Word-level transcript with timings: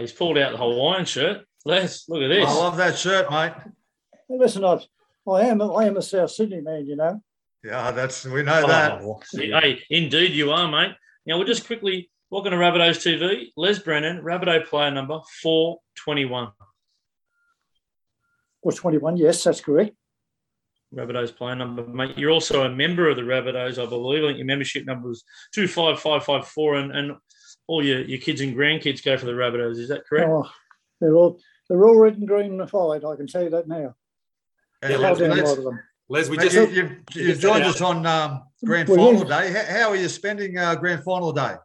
he's 0.00 0.12
pulled 0.12 0.38
out 0.38 0.52
the 0.52 0.58
Hawaiian 0.58 1.04
shirt. 1.04 1.44
Les, 1.64 2.08
look 2.08 2.22
at 2.22 2.28
this. 2.28 2.48
I 2.48 2.54
love 2.54 2.76
that 2.76 2.96
shirt, 2.96 3.30
mate. 3.30 3.52
Hey, 4.28 4.38
Listen, 4.38 4.64
I, 4.64 4.78
I 5.28 5.42
am 5.42 5.60
I 5.62 5.86
am 5.86 5.96
a 5.96 6.02
South 6.02 6.30
Sydney 6.30 6.60
man, 6.60 6.86
you 6.86 6.96
know. 6.96 7.20
Yeah, 7.64 7.90
that's 7.90 8.24
we 8.24 8.42
know 8.42 8.66
that. 8.66 9.02
Oh, 9.02 9.20
hey, 9.32 9.82
indeed 9.90 10.32
you 10.32 10.52
are, 10.52 10.68
mate. 10.70 10.92
Now 11.26 11.36
we'll 11.36 11.46
just 11.46 11.66
quickly 11.66 12.10
welcome 12.30 12.52
to 12.52 12.56
Rabbitohs 12.56 12.98
TV. 12.98 13.52
Les 13.56 13.78
Brennan, 13.80 14.22
Rabbitoh 14.22 14.66
player 14.66 14.90
number 14.90 15.20
four 15.42 15.78
twenty 15.94 16.24
one. 16.24 16.52
Or 18.62 18.72
21, 18.72 19.16
yes, 19.16 19.44
that's 19.44 19.60
correct. 19.60 19.94
Rabbitohs 20.94 21.36
player 21.36 21.54
number, 21.54 21.86
mate. 21.86 22.16
You're 22.16 22.30
also 22.30 22.64
a 22.64 22.70
member 22.74 23.08
of 23.08 23.16
the 23.16 23.22
Rabbitohs, 23.22 23.80
I 23.80 23.86
believe. 23.86 24.24
I 24.24 24.28
think 24.28 24.38
your 24.38 24.46
membership 24.46 24.86
number 24.86 25.08
was 25.08 25.22
two 25.54 25.68
five 25.68 26.00
five 26.00 26.24
five 26.24 26.46
four, 26.46 26.76
and 26.76 26.92
and 26.92 27.12
all 27.68 27.84
your, 27.84 28.00
your 28.02 28.18
kids 28.18 28.40
and 28.40 28.56
grandkids 28.56 29.04
go 29.04 29.16
for 29.16 29.26
the 29.26 29.32
Rabbitohs. 29.32 29.78
Is 29.78 29.88
that 29.90 30.04
correct? 30.06 30.28
Oh, 30.28 30.50
they're 31.00 31.14
all 31.14 31.38
they're 31.68 31.84
all 31.86 31.96
red 31.96 32.16
and 32.16 32.26
green 32.26 32.60
and 32.60 32.68
fired, 32.68 33.04
I 33.04 33.14
can 33.14 33.26
tell 33.28 33.44
you 33.44 33.50
that 33.50 33.68
now. 33.68 33.94
And 34.82 34.92
Hold 34.94 35.02
let's- 35.04 35.18
down 35.20 35.30
a 35.30 35.34
let's- 35.34 35.48
lot 35.50 35.58
of 35.58 35.64
them. 35.64 35.80
Les, 36.10 36.26
we 36.30 36.38
mate, 36.38 36.50
just 36.50 36.56
you, 36.72 36.82
you, 36.82 36.90
you 37.12 37.26
just 37.28 37.42
joined 37.42 37.64
us 37.64 37.82
on 37.82 38.06
um, 38.06 38.42
grand 38.64 38.88
Well, 38.88 38.96
final 39.12 39.28
yeah. 39.28 39.42
day. 39.42 39.52
How, 39.52 39.78
how 39.80 39.88
are 39.90 39.96
you 39.96 40.08
spending 40.08 40.56
uh, 40.56 40.74
grand 40.76 41.04
final 41.04 41.32
day? 41.34 41.56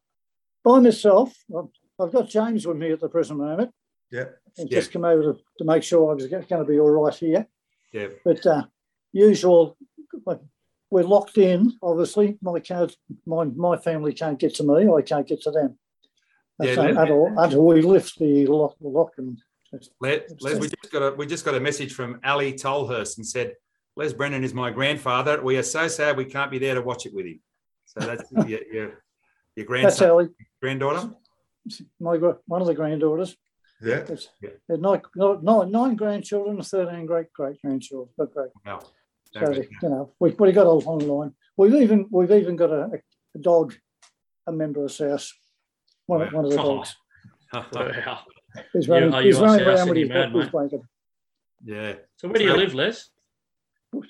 By 0.66 0.80
myself, 0.80 1.34
I've, 1.58 1.70
I've 1.98 2.12
got 2.12 2.27
James 2.27 2.68
with 2.68 2.76
me 2.76 2.91
at 2.91 2.99
the 2.99 3.08
present 3.08 3.40
moment. 3.40 3.72
Yeah. 4.12 4.26
And 4.58 4.70
Yeah. 4.70 4.80
just 4.80 4.91
come 4.91 5.05
over 5.05 5.22
to, 5.32 5.40
to 5.60 5.63
make 5.63 5.82
sure 5.84 6.12
I 6.12 6.16
was 6.16 6.27
going 6.27 6.44
to 6.46 6.66
be 6.66 6.77
all 6.77 6.90
right 6.90 7.16
here. 7.16 7.48
Yeah. 7.94 8.08
But 8.26 8.46
uh, 8.46 8.63
usual, 9.13 9.77
we're 10.90 11.04
locked 11.04 11.38
in. 11.38 11.77
Obviously, 11.82 12.38
my 12.41 12.60
can't, 12.60 12.94
my 13.26 13.46
my 13.46 13.77
family 13.77 14.12
can't 14.12 14.38
get 14.38 14.55
to 14.55 14.63
me. 14.63 14.91
I 14.94 15.02
can't 15.04 15.26
get 15.26 15.41
to 15.44 15.52
them. 15.52 15.80
Yeah, 16.62 16.75
So 16.75 16.81
that- 16.84 16.98
until, 16.98 17.25
until 17.38 17.66
we 17.66 17.81
lift 17.81 18.20
the 18.20 18.45
lock, 18.48 18.75
the 18.80 18.88
lock 18.88 19.13
and 19.17 19.41
Les, 19.99 20.21
Les, 20.39 20.59
we 20.59 20.67
just 20.67 20.91
got 20.91 21.02
a 21.02 21.16
we 21.16 21.26
just 21.26 21.43
got 21.45 21.55
a 21.55 21.59
message 21.59 21.93
from 21.95 22.20
Ali 22.23 22.54
Tolhurst 22.54 23.18
and 23.18 23.26
said, 23.26 23.55
Les 23.95 24.13
Brennan 24.13 24.43
is 24.43 24.54
my 24.54 24.70
grandfather. 24.70 25.41
We 25.41 25.57
are 25.57 25.63
so 25.63 25.87
sad 25.87 26.15
we 26.15 26.26
can't 26.26 26.51
be 26.51 26.60
there 26.60 26.76
to 26.76 26.82
watch 26.84 27.07
it 27.07 27.13
with 27.13 27.26
him. 27.26 27.40
So 27.85 28.01
that's 28.01 28.32
your 28.32 28.48
your, 28.48 28.62
your 28.76 28.87
that's 29.55 29.68
grandson, 29.68 30.07
how 30.07 30.27
granddaughter. 30.62 31.10
my 31.99 32.18
one 32.45 32.62
of 32.62 32.67
the 32.67 32.76
granddaughters. 32.76 33.35
Yeah. 33.82 34.05
It's, 34.07 34.29
Yeah. 34.41 34.51
nine, 34.70 35.01
nine, 35.15 35.71
nine 35.71 35.95
grandchildren, 35.95 36.57
and 36.57 36.65
thirteen 36.67 37.07
great 37.07 37.34
great 37.34 37.60
grandchildren. 37.62 38.10
But 38.15 38.32
great. 38.34 38.51
Wow. 38.65 38.79
So 39.34 39.41
Okay. 39.41 39.67
you 39.82 39.90
know, 39.90 40.12
we've 40.20 40.40
we 40.40 40.51
got 40.51 40.67
a 40.67 40.71
long 40.71 40.99
line. 40.99 41.34
We've 41.57 41.73
even 41.73 42.07
we've 42.12 42.32
even 42.32 42.55
got 42.55 42.70
a, 42.70 43.01
a 43.35 43.40
dog, 43.40 43.73
a 44.45 44.51
member 44.51 44.85
of 44.85 44.91
South, 44.91 45.27
one, 46.07 46.21
of- 46.21 46.34
Wow. 46.34 46.41
one 46.41 46.46
of 46.46 46.51
the 46.51 46.57
Oh. 46.62 46.76
dogs. 46.77 46.96
Wow. 47.54 48.20
He's 48.73 48.87
running, 48.87 49.13
are 49.13 49.21
he's 49.21 49.40
running 49.40 49.65
around 49.65 49.90
with 49.90 49.98
his, 49.98 50.10
man, 50.10 50.34
mate? 50.34 50.51
blanket. 50.51 50.82
yeah. 51.63 51.93
So 52.18 52.27
where 52.27 52.37
do 52.40 52.43
you 52.45 52.55
live, 52.55 52.73
Les? 52.73 53.10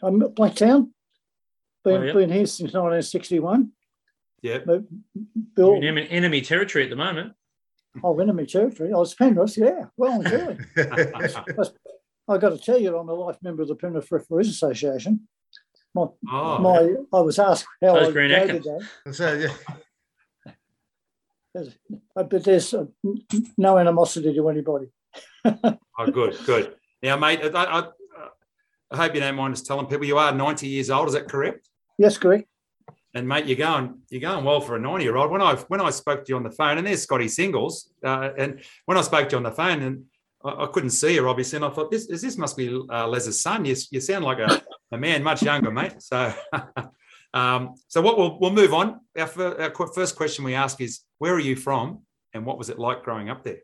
I'm 0.01 0.21
at 0.21 0.33
Blacktown. 0.35 0.89
Been, 1.83 2.01
Oh, 2.01 2.03
yeah. 2.03 2.13
been 2.13 2.29
here 2.31 2.45
since 2.45 2.71
1961. 2.73 3.71
Yeah. 4.41 4.59
But 4.65 4.83
You're 5.57 5.75
in 5.77 5.83
enemy, 5.83 6.07
enemy 6.09 6.41
territory 6.41 6.85
at 6.85 6.89
the 6.89 6.95
moment. 6.95 7.33
oh, 8.03 8.17
enemy 8.19 8.45
territory. 8.45 8.91
Oh, 8.93 8.97
I 8.97 8.99
was 8.99 9.13
Penrith, 9.15 9.57
yeah. 9.57 9.85
Well 9.97 10.21
and 10.21 10.25
truly. 10.25 10.57
I 12.29 12.37
got 12.37 12.49
to 12.51 12.57
tell 12.57 12.77
you, 12.79 12.97
I'm 12.97 13.09
a 13.09 13.13
life 13.13 13.37
member 13.41 13.61
of 13.63 13.67
the 13.67 13.75
Penrith 13.75 14.09
Referees 14.11 14.47
Association. 14.49 15.27
My, 15.93 16.05
Oh, 16.31 16.57
my, 16.59 16.95
I 17.17 17.21
was 17.21 17.37
asked 17.39 17.65
how 17.81 17.95
So's 17.99 18.07
I 18.07 18.11
Grant 18.11 18.31
go 18.31 18.37
Atkins. 18.55 18.65
today. 18.65 19.11
so, 19.11 19.33
yeah. 19.33 19.75
But 21.53 22.43
there's 22.43 22.73
uh, 22.73 22.85
no 23.57 23.77
animosity 23.77 24.33
to 24.33 24.49
anybody. 24.49 24.87
oh, 25.45 26.11
good, 26.11 26.37
good. 26.45 26.75
Now, 27.01 27.17
mate, 27.17 27.41
I, 27.43 27.63
I, 27.63 27.83
I 28.91 28.97
hope 28.97 29.13
you 29.13 29.19
don't 29.19 29.35
mind 29.35 29.53
us 29.53 29.61
telling 29.61 29.85
people 29.85 30.05
you 30.05 30.17
are 30.17 30.31
90 30.31 30.67
years 30.67 30.89
old. 30.89 31.07
Is 31.07 31.13
that 31.13 31.27
correct? 31.27 31.69
Yes, 31.97 32.17
correct. 32.17 32.47
And 33.15 33.27
mate, 33.27 33.45
you're 33.45 33.57
going 33.57 33.99
you're 34.09 34.21
going 34.21 34.43
well 34.43 34.59
for 34.59 34.75
a 34.75 34.79
90 34.79 35.03
year 35.03 35.17
old. 35.17 35.29
When 35.29 35.41
I 35.41 35.55
when 35.67 35.81
I 35.81 35.91
spoke 35.91 36.25
to 36.25 36.29
you 36.29 36.35
on 36.35 36.43
the 36.43 36.49
phone, 36.49 36.79
and 36.79 36.87
there's 36.87 37.03
Scotty 37.03 37.27
Singles, 37.27 37.91
uh, 38.03 38.31
and 38.37 38.61
when 38.85 38.97
I 38.97 39.01
spoke 39.01 39.29
to 39.29 39.33
you 39.33 39.37
on 39.37 39.43
the 39.43 39.51
phone, 39.51 39.83
and 39.83 40.05
I, 40.43 40.63
I 40.63 40.67
couldn't 40.67 40.89
see 40.89 41.15
her 41.17 41.27
obviously, 41.27 41.57
and 41.57 41.65
I 41.65 41.69
thought 41.69 41.91
this 41.91 42.07
is 42.07 42.23
this 42.23 42.37
must 42.37 42.57
be 42.57 42.75
uh, 42.91 43.07
Les's 43.07 43.39
son. 43.39 43.65
You, 43.65 43.75
you 43.91 44.01
sound 44.01 44.25
like 44.25 44.39
a, 44.39 44.63
a 44.91 44.97
man 44.97 45.21
much 45.21 45.43
younger, 45.43 45.69
mate. 45.69 46.01
So, 46.01 46.33
um, 47.33 47.75
so 47.87 48.01
what 48.01 48.17
we'll 48.17 48.39
we'll 48.39 48.51
move 48.51 48.73
on. 48.73 48.99
Our, 49.17 49.27
fir- 49.27 49.71
our 49.79 49.87
first 49.87 50.15
question 50.15 50.43
we 50.43 50.55
ask 50.55 50.81
is, 50.81 51.01
where 51.17 51.33
are 51.33 51.39
you 51.39 51.55
from, 51.55 51.99
and 52.33 52.45
what 52.45 52.57
was 52.57 52.69
it 52.69 52.79
like 52.79 53.03
growing 53.03 53.29
up 53.29 53.43
there? 53.43 53.59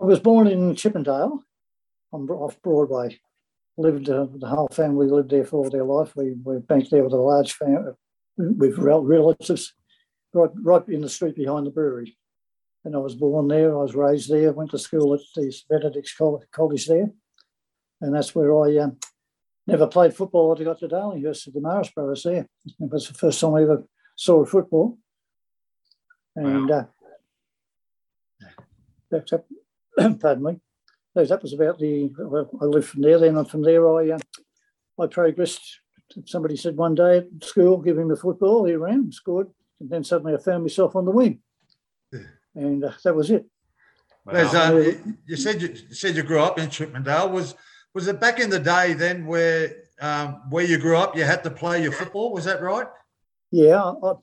I 0.00 0.04
was 0.04 0.20
born 0.20 0.46
in 0.46 0.74
Chippendale 0.74 1.42
on 2.12 2.28
off 2.28 2.60
Broadway. 2.62 3.20
Lived 3.78 4.10
uh, 4.10 4.26
the 4.34 4.46
whole 4.46 4.68
family 4.68 5.08
lived 5.08 5.30
there 5.30 5.44
for 5.44 5.64
all 5.64 5.70
their 5.70 5.84
life. 5.84 6.14
We 6.14 6.34
we 6.44 6.58
banked 6.58 6.90
there 6.90 7.04
with 7.04 7.14
a 7.14 7.16
large 7.16 7.54
family 7.54 7.92
with 8.36 8.76
rel- 8.76 9.04
relatives, 9.04 9.72
right 10.34 10.50
right 10.62 10.86
in 10.88 11.00
the 11.00 11.08
street 11.08 11.36
behind 11.36 11.66
the 11.66 11.70
brewery. 11.70 12.18
And 12.84 12.94
I 12.94 12.98
was 12.98 13.14
born 13.14 13.48
there. 13.48 13.72
I 13.72 13.80
was 13.80 13.94
raised 13.94 14.28
there. 14.28 14.52
Went 14.52 14.72
to 14.72 14.78
school 14.78 15.14
at 15.14 15.20
the 15.34 15.54
Benedict's 15.70 16.14
Col- 16.14 16.44
College 16.52 16.86
there, 16.86 17.10
and 18.02 18.14
that's 18.14 18.34
where 18.34 18.54
I 18.62 18.76
um, 18.78 18.98
never 19.66 19.86
played 19.86 20.14
football. 20.14 20.56
I 20.58 20.64
got 20.64 20.78
to 20.80 20.88
Darlinghurst 20.88 21.48
at 21.48 21.54
the 21.54 21.60
Marisburg 21.60 22.22
there. 22.22 22.46
It 22.66 22.90
was 22.90 23.08
the 23.08 23.14
first 23.14 23.40
time 23.40 23.54
I 23.54 23.62
ever 23.62 23.84
saw 24.16 24.42
a 24.42 24.46
football. 24.46 24.98
And 26.34 26.70
uh, 26.70 26.84
that's 29.10 29.32
up. 29.32 29.46
pardon 30.20 30.42
me. 30.42 30.60
That 31.14 31.42
was 31.42 31.52
about 31.52 31.78
the. 31.78 32.10
Well, 32.18 32.50
I 32.60 32.64
lived 32.64 32.88
from 32.88 33.02
there. 33.02 33.18
Then 33.18 33.36
And 33.36 33.48
from 33.48 33.62
there, 33.62 33.86
I 33.86 34.12
uh, 34.12 34.18
I 34.98 35.06
progressed. 35.06 35.80
Somebody 36.26 36.56
said 36.56 36.76
one 36.76 36.94
day 36.94 37.18
at 37.18 37.44
school, 37.44 37.78
give 37.78 37.98
him 37.98 38.08
the 38.08 38.16
football. 38.16 38.64
He 38.64 38.74
ran, 38.74 39.10
scored, 39.12 39.48
and 39.80 39.88
then 39.88 40.04
suddenly 40.04 40.34
I 40.34 40.38
found 40.38 40.62
myself 40.62 40.94
on 40.94 41.06
the 41.06 41.10
wing, 41.10 41.40
and 42.54 42.84
uh, 42.84 42.92
that 43.02 43.14
was 43.14 43.30
it. 43.30 43.46
Wow. 44.26 44.32
um, 44.54 45.18
you, 45.26 45.36
said 45.36 45.62
you, 45.62 45.68
you 45.68 45.94
said 45.94 46.14
you 46.14 46.22
grew 46.22 46.40
up 46.40 46.58
in 46.58 46.68
Chippendale. 46.68 47.30
Was 47.30 47.54
was 47.94 48.08
it 48.08 48.20
back 48.20 48.40
in 48.40 48.50
the 48.50 48.58
day 48.58 48.94
then 48.94 49.26
where 49.26 49.76
um, 50.00 50.42
where 50.50 50.64
you 50.64 50.78
grew 50.78 50.96
up 50.96 51.16
you 51.16 51.24
had 51.24 51.44
to 51.44 51.50
play 51.50 51.82
your 51.82 51.92
football? 51.92 52.32
Was 52.32 52.44
that 52.44 52.62
right? 52.62 52.86
Yeah, 53.50 53.82
I, 53.82 54.14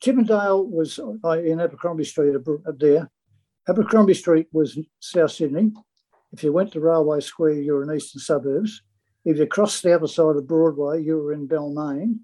Chippendale 0.00 0.64
was 0.64 0.98
uh, 0.98 1.30
in 1.30 1.60
Abercrombie 1.60 2.04
Street 2.04 2.34
up 2.34 2.78
there. 2.78 3.10
Abercrombie 3.68 4.14
Street 4.14 4.48
was 4.52 4.78
South 5.00 5.32
Sydney. 5.32 5.72
If 6.32 6.42
you 6.42 6.52
went 6.52 6.72
to 6.72 6.80
Railway 6.80 7.20
Square, 7.20 7.60
you 7.60 7.74
were 7.74 7.82
in 7.82 7.94
eastern 7.94 8.20
suburbs. 8.20 8.82
If 9.24 9.36
you 9.36 9.46
crossed 9.46 9.82
the 9.82 9.94
other 9.94 10.06
side 10.06 10.36
of 10.36 10.46
Broadway, 10.46 11.02
you 11.02 11.18
were 11.18 11.32
in 11.32 11.48
Balmain. 11.48 12.20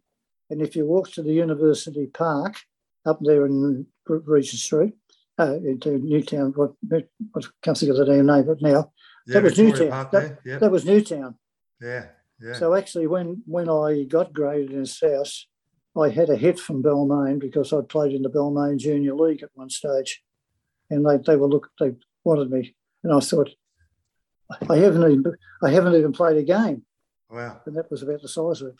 And 0.48 0.62
if 0.62 0.74
you 0.76 0.86
walked 0.86 1.14
to 1.14 1.22
the 1.22 1.32
University 1.32 2.06
Park 2.06 2.56
up 3.04 3.18
there 3.20 3.44
in 3.44 3.86
Regent 4.06 4.60
Street, 4.60 4.94
uh, 5.38 5.56
into 5.56 5.98
Newtown, 5.98 6.52
what, 6.52 6.72
I 6.90 7.04
can't 7.62 7.76
think 7.76 7.90
of 7.90 7.98
the 7.98 8.06
name, 8.06 8.46
but 8.46 8.62
now 8.62 8.92
Yeah, 9.26 9.34
That 9.34 9.42
was 9.42 9.56
Victoria 9.56 9.72
Newtown. 9.72 9.90
Park 9.90 10.10
That- 10.44 10.60
that 10.60 10.70
was 10.70 10.84
Newtown. 10.84 11.34
yeah, 11.80 12.06
yeah. 12.40 12.52
So 12.54 12.74
actually, 12.74 13.06
when 13.06 13.42
when 13.46 13.68
I 13.68 14.04
got 14.04 14.32
graded 14.32 14.72
in 14.72 14.86
South, 14.86 15.32
I 15.96 16.10
had 16.10 16.30
a 16.30 16.36
hit 16.36 16.58
from 16.58 16.82
Balmain 16.82 17.38
because 17.38 17.72
I 17.72 17.80
played 17.80 18.12
in 18.12 18.22
the 18.22 18.30
Balmain 18.30 18.76
Junior 18.78 19.14
League 19.14 19.42
at 19.42 19.50
one 19.54 19.70
stage, 19.70 20.22
and 20.90 21.04
they 21.04 21.16
they 21.18 21.36
were 21.36 21.48
look 21.48 21.70
they 21.80 21.94
wanted 22.24 22.50
me, 22.50 22.76
and 23.02 23.12
I 23.12 23.20
thought, 23.20 23.50
I 24.68 24.76
haven't 24.76 25.10
even 25.10 25.34
I 25.62 25.70
haven't 25.70 25.94
even 25.94 26.12
played 26.12 26.36
a 26.36 26.42
game, 26.42 26.84
wow. 27.30 27.60
and 27.66 27.76
that 27.76 27.90
was 27.90 28.02
about 28.02 28.22
the 28.22 28.28
size 28.28 28.62
of 28.62 28.68
it. 28.68 28.74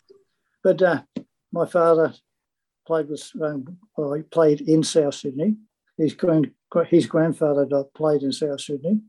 But 0.63 0.81
uh, 0.81 1.01
my 1.51 1.65
father 1.65 2.13
played 2.85 3.09
with 3.09 3.29
um, 3.41 3.77
well, 3.97 4.13
he 4.13 4.23
played 4.23 4.61
in 4.61 4.83
South 4.83 5.15
Sydney. 5.15 5.57
His 5.97 6.13
grand 6.13 6.51
his 6.87 7.05
grandfather 7.07 7.65
played 7.95 8.21
in 8.23 8.31
South 8.31 8.61
Sydney. 8.61 9.01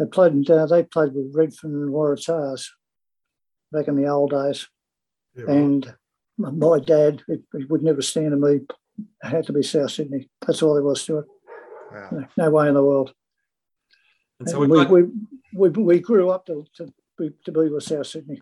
They 0.00 0.06
played 0.06 0.50
uh, 0.50 0.64
they 0.64 0.82
played 0.84 1.12
with 1.12 1.34
Redfern 1.34 1.72
and 1.74 1.90
Waratahs 1.90 2.66
back 3.70 3.86
in 3.86 3.96
the 3.96 4.06
old 4.08 4.30
days. 4.30 4.66
Yeah, 5.36 5.44
right. 5.44 5.56
And 5.56 5.94
my 6.38 6.78
dad, 6.78 7.22
he, 7.26 7.36
he 7.54 7.64
would 7.66 7.82
never 7.82 8.00
stand 8.00 8.30
to 8.30 8.38
me. 8.38 8.60
It 8.62 8.70
had 9.20 9.44
to 9.46 9.52
be 9.52 9.62
South 9.62 9.90
Sydney. 9.90 10.30
That's 10.46 10.62
all 10.62 10.72
there 10.72 10.82
was 10.82 11.04
to 11.04 11.18
it. 11.18 11.26
Wow. 11.92 12.08
No, 12.12 12.26
no 12.38 12.50
way 12.50 12.68
in 12.68 12.74
the 12.74 12.82
world. 12.82 13.12
And 14.38 14.48
so 14.48 14.62
And 14.62 14.72
we've 14.72 14.84
got, 14.84 14.90
we, 14.90 15.02
we, 15.54 15.68
we 15.68 16.00
grew 16.00 16.30
up 16.30 16.46
to, 16.46 16.64
to, 16.76 16.90
be, 17.18 17.32
to 17.44 17.52
be 17.52 17.68
with 17.68 17.82
South 17.82 18.06
Sydney. 18.06 18.40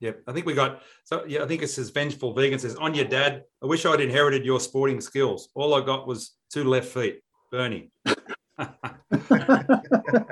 yeah, 0.00 0.12
I 0.26 0.32
think 0.32 0.44
we 0.44 0.52
got, 0.52 0.82
so 1.04 1.24
yeah, 1.26 1.42
I 1.42 1.46
think 1.46 1.62
it 1.62 1.68
says 1.68 1.88
Vengeful 1.88 2.34
Vegan 2.34 2.58
says, 2.58 2.76
on 2.76 2.94
your 2.94 3.06
dad, 3.06 3.44
I 3.62 3.66
wish 3.66 3.86
I'd 3.86 4.02
inherited 4.02 4.44
your 4.44 4.60
sporting 4.60 5.00
skills. 5.00 5.48
All 5.54 5.72
I 5.72 5.80
got 5.82 6.06
was 6.06 6.36
two 6.52 6.64
left 6.64 6.88
feet. 6.88 7.20
Bernie. 7.50 7.90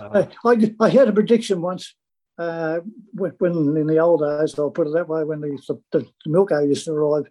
Uh, 0.00 0.26
I, 0.44 0.50
I, 0.50 0.74
I 0.78 0.88
had 0.90 1.08
a 1.08 1.12
prediction 1.12 1.60
once 1.60 1.94
uh, 2.38 2.78
when, 3.14 3.32
in 3.76 3.86
the 3.86 3.98
old 3.98 4.20
days, 4.20 4.56
I'll 4.58 4.70
put 4.70 4.86
it 4.86 4.92
that 4.92 5.08
way, 5.08 5.24
when 5.24 5.40
the, 5.40 5.58
the, 5.66 5.80
the 5.92 6.06
milk 6.26 6.52
aid 6.52 6.68
used 6.68 6.84
to 6.84 6.92
arrive 6.92 7.24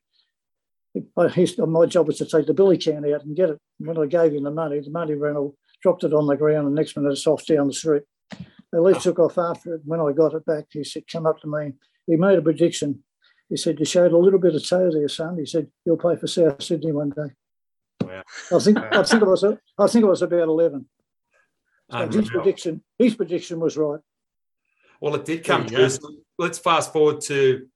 I, 1.17 1.27
his, 1.29 1.57
my 1.57 1.85
job 1.85 2.07
was 2.07 2.17
to 2.17 2.25
take 2.25 2.47
the 2.47 2.53
billy 2.53 2.77
can 2.77 3.05
out 3.13 3.23
and 3.23 3.35
get 3.35 3.49
it. 3.49 3.59
When 3.79 3.97
I 3.97 4.05
gave 4.05 4.33
him 4.33 4.43
the 4.43 4.51
money, 4.51 4.79
the 4.79 4.89
money 4.89 5.13
rental 5.13 5.55
dropped 5.81 6.03
it 6.03 6.13
on 6.13 6.27
the 6.27 6.35
ground, 6.35 6.65
and 6.65 6.75
next 6.75 6.95
minute 6.95 7.11
it's 7.11 7.27
off 7.27 7.45
down 7.45 7.67
the 7.67 7.73
street. 7.73 8.03
The 8.71 8.81
leaf 8.81 9.01
took 9.01 9.19
off 9.19 9.37
after 9.37 9.75
it. 9.75 9.81
When 9.85 10.01
I 10.01 10.11
got 10.11 10.33
it 10.33 10.45
back, 10.45 10.65
he 10.71 10.83
said, 10.83 11.03
"Come 11.11 11.25
up 11.25 11.39
to 11.41 11.47
me." 11.47 11.73
He 12.05 12.15
made 12.15 12.37
a 12.37 12.41
prediction. 12.41 13.03
He 13.49 13.57
said, 13.57 13.79
"You 13.79 13.85
showed 13.85 14.11
a 14.11 14.17
little 14.17 14.39
bit 14.39 14.55
of 14.55 14.67
toe 14.67 14.91
there, 14.91 15.07
son." 15.07 15.37
He 15.37 15.45
said, 15.45 15.67
"You'll 15.85 15.97
play 15.97 16.15
for 16.15 16.27
South 16.27 16.61
Sydney 16.61 16.91
one 16.91 17.09
day." 17.09 17.33
Wow. 18.03 18.23
I 18.51 18.59
think 18.59 18.77
I 18.77 19.03
think 19.03 19.21
it 19.21 19.27
was 19.27 19.43
I 19.43 19.87
think 19.87 20.03
it 20.03 20.09
was 20.09 20.21
about 20.21 20.47
eleven. 20.47 20.87
So 21.91 22.07
his 22.07 22.29
prediction 22.29 22.83
his 22.97 23.15
prediction 23.15 23.59
was 23.59 23.77
right. 23.77 23.99
Well, 24.99 25.15
it 25.15 25.25
did 25.25 25.43
come 25.43 25.65
true. 25.67 25.89
So 25.89 26.09
let's 26.37 26.57
fast 26.59 26.91
forward 26.91 27.21
to 27.21 27.67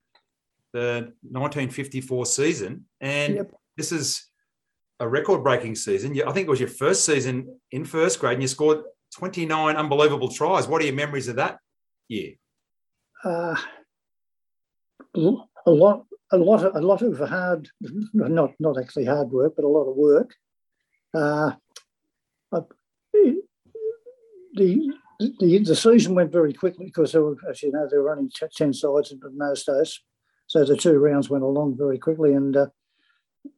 the 0.74 1.13
1954 1.22 2.25
season, 2.25 2.86
and 3.00 3.36
Yep. 3.36 3.52
this 3.78 3.92
is 3.92 4.30
a 5.00 5.08
record-breaking 5.08 5.75
season. 5.75 6.13
You- 6.16 6.25
I 6.25 6.31
think 6.31 6.48
it 6.48 6.50
was 6.50 6.60
your 6.60 6.69
first 6.69 7.06
season 7.06 7.60
in 7.72 7.86
first 7.86 8.19
grade, 8.19 8.34
and 8.34 8.42
you 8.42 8.48
scored 8.48 8.84
29 9.16 9.75
unbelievable 9.75 10.30
tries. 10.30 10.68
What 10.68 10.81
are 10.81 10.86
your 10.86 10.94
memories 10.96 11.28
of 11.28 11.36
that 11.38 11.60
year? 12.07 12.34
Uh, 13.24 13.56
a 15.16 15.19
lot 15.72 16.06
a 16.34 16.38
lot 16.38 16.64
of 16.66 16.75
a 16.75 16.81
lot 16.81 17.02
of 17.02 17.19
hard 17.19 17.69
not 18.14 18.54
not 18.60 18.78
actually 18.80 19.06
hard 19.06 19.31
work, 19.31 19.54
but 19.56 19.66
a 19.66 19.68
lot 19.68 19.90
of 19.90 19.96
work. 19.96 20.34
Uh, 21.14 21.52
I- 21.54 21.57
the 24.53 24.94
the 25.39 25.59
the 25.59 25.75
season 25.75 26.15
went 26.15 26.31
very 26.31 26.53
quickly 26.53 26.86
because 26.86 27.12
there 27.12 27.24
were, 27.24 27.38
as 27.50 27.62
you 27.62 27.71
know, 27.71 27.88
they 27.89 27.98
were 27.98 28.12
only 28.12 28.30
t- 28.30 28.45
ten 28.56 28.74
sides 28.74 29.12
in 29.12 29.19
those 29.38 29.63
days, 29.63 30.00
so 30.48 30.65
the 30.65 30.75
two 30.75 30.98
rounds 30.98 31.30
went 31.30 31.44
along 31.44 31.77
very 31.77 31.98
quickly. 31.98 32.33
And 32.33 32.56
uh, 32.56 32.68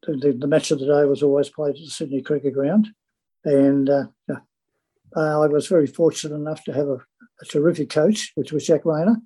the, 0.06 0.36
the, 0.38 0.46
match 0.46 0.70
of 0.70 0.78
the 0.78 0.86
day 0.86 1.04
was 1.04 1.22
always 1.22 1.48
played 1.48 1.76
at 1.76 1.80
the 1.80 1.90
Sydney 1.90 2.22
Cricket 2.22 2.54
Ground, 2.54 2.88
and 3.44 3.88
uh, 3.88 4.04
uh, 5.16 5.42
I 5.42 5.46
was 5.46 5.66
very 5.66 5.86
fortunate 5.86 6.34
enough 6.34 6.64
to 6.64 6.72
have 6.72 6.88
a, 6.88 6.98
a 7.40 7.44
terrific 7.48 7.90
coach, 7.90 8.32
which 8.34 8.52
was 8.52 8.66
Jack 8.66 8.84
Rayner. 8.84 9.16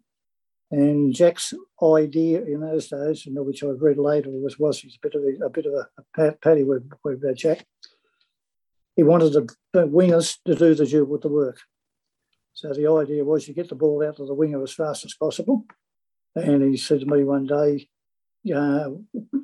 And 0.71 1.15
Jack's 1.15 1.55
idea 1.83 2.43
in 2.43 2.61
those 2.61 2.89
days, 2.89 3.27
which 3.27 3.65
I've 3.65 3.81
read 3.81 3.97
later, 3.97 4.29
was 4.31 4.59
was 4.59 4.81
he's 4.81 4.99
a 5.03 5.09
bit 5.09 5.15
of 5.15 5.23
a, 5.23 5.47
a 5.47 5.51
bit 5.51 5.65
of 5.65 5.73
a, 5.73 6.37
a 6.55 6.65
with, 6.65 6.91
with 7.03 7.25
uh, 7.25 7.33
Jack. 7.33 7.65
He 8.99 9.05
wanted 9.05 9.33
the, 9.33 9.49
the 9.73 9.87
wingers 9.87 10.39
to 10.45 10.57
do 10.57 10.75
the 10.75 10.85
job 10.85 11.09
with 11.09 11.23
the 11.23 11.29
work. 11.29 11.61
So 12.53 12.73
the 12.73 12.91
idea 12.91 13.25
was 13.25 13.47
you 13.47 13.55
get 13.55 13.69
the 13.69 13.77
ball 13.77 14.05
out 14.05 14.17
to 14.17 14.27
the 14.27 14.35
winger 14.35 14.61
as 14.61 14.75
fast 14.75 15.05
as 15.05 15.15
possible. 15.15 15.67
And 16.35 16.65
he 16.65 16.77
said 16.77 16.99
to 17.01 17.07
me 17.07 17.23
one 17.23 17.47
day, 17.47 17.89
uh, 18.53 18.91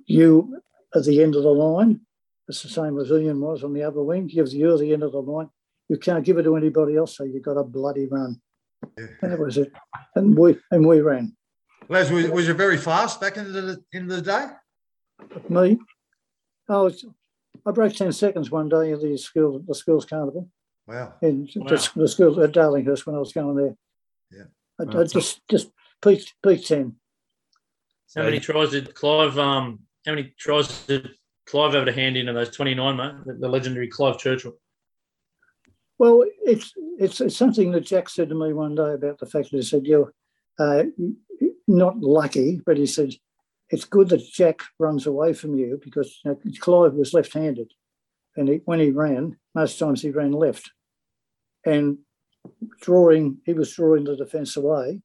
"You 0.06 0.60
at 0.92 1.04
the 1.04 1.22
end 1.22 1.36
of 1.36 1.44
the 1.44 1.50
line, 1.50 2.00
it's 2.48 2.64
the 2.64 2.68
same 2.68 2.98
as 2.98 3.12
Ian 3.12 3.40
was 3.40 3.62
on 3.62 3.74
the 3.74 3.84
other 3.84 4.02
wing. 4.02 4.26
Gives 4.26 4.52
you 4.52 4.76
the 4.76 4.92
end 4.92 5.04
of 5.04 5.12
the 5.12 5.22
line. 5.22 5.50
You 5.88 5.98
can't 5.98 6.24
give 6.24 6.36
it 6.38 6.42
to 6.42 6.56
anybody 6.56 6.96
else, 6.96 7.16
so 7.16 7.22
you've 7.22 7.44
got 7.44 7.56
a 7.56 7.62
bloody 7.62 8.08
run." 8.08 8.40
And 8.96 9.08
that 9.22 9.38
was 9.38 9.56
it. 9.56 9.70
And 10.16 10.36
we 10.36 10.58
and 10.72 10.84
we 10.84 11.00
ran. 11.00 11.36
Les, 11.88 12.10
was, 12.10 12.28
was 12.28 12.48
you 12.48 12.54
very 12.54 12.76
fast 12.76 13.20
back 13.20 13.36
in 13.36 13.52
the 13.52 13.80
in 13.92 14.08
the 14.08 14.20
day? 14.20 14.46
Me, 15.48 15.78
I 16.68 16.78
was, 16.78 17.04
I 17.66 17.70
broke 17.70 17.94
ten 17.94 18.12
seconds 18.12 18.50
one 18.50 18.68
day 18.68 18.92
at 18.92 19.00
the 19.00 19.16
school, 19.16 19.62
the 19.66 19.74
school's 19.74 20.04
carnival 20.04 20.48
Wow. 20.86 21.14
in 21.22 21.48
Wow. 21.56 21.68
the, 21.68 21.90
the 21.96 22.08
school 22.08 22.42
at 22.42 22.52
Darlinghurst 22.52 23.06
when 23.06 23.16
I 23.16 23.18
was 23.18 23.32
going 23.32 23.56
there. 23.56 23.76
Yeah. 24.30 24.44
I, 24.78 24.84
Wow. 24.84 25.00
I 25.00 25.04
just 25.04 25.40
just 25.48 25.70
peaked 26.02 26.34
peaked 26.42 26.66
ten. 26.68 26.96
How 28.14 28.22
many 28.22 28.38
tries 28.38 28.70
did 28.70 28.94
Clive? 28.94 29.38
Um, 29.38 29.80
how 30.06 30.12
many 30.12 30.34
tries 30.38 30.86
did 30.86 31.10
Clive 31.46 31.72
have 31.74 31.86
to 31.86 31.92
hand 31.92 32.16
in 32.16 32.28
of 32.28 32.34
those 32.36 32.50
29, 32.54 32.96
mate? 32.96 33.12
The, 33.26 33.34
the 33.34 33.48
legendary 33.48 33.88
Clive 33.88 34.18
Churchill. 34.18 34.56
Well, 35.98 36.24
it's 36.42 36.72
it's 36.98 37.20
it's 37.20 37.36
something 37.36 37.70
that 37.72 37.86
Jack 37.86 38.08
said 38.08 38.28
to 38.28 38.34
me 38.34 38.52
one 38.52 38.74
day 38.74 38.92
about 38.92 39.18
the 39.18 39.26
fact 39.26 39.50
that 39.50 39.56
he 39.56 39.62
said 39.62 39.86
you're 39.86 40.12
uh, 40.58 40.84
not 41.66 41.98
lucky, 42.00 42.60
but 42.64 42.76
he 42.76 42.86
said 42.86 43.14
it's 43.74 43.84
good 43.84 44.08
that 44.10 44.30
Jack 44.32 44.60
runs 44.78 45.04
away 45.04 45.32
from 45.32 45.56
you 45.56 45.80
because 45.82 46.20
you 46.24 46.30
know, 46.30 46.38
Clive 46.60 46.94
was 46.94 47.12
left-handed, 47.12 47.72
and 48.36 48.48
he, 48.48 48.60
when 48.64 48.78
he 48.78 48.90
ran, 48.90 49.36
most 49.52 49.80
times 49.80 50.00
he 50.00 50.10
ran 50.10 50.30
left, 50.30 50.70
and 51.66 51.98
drawing 52.80 53.38
he 53.44 53.52
was 53.52 53.74
drawing 53.74 54.04
the 54.04 54.16
defence 54.16 54.56
away, 54.56 55.00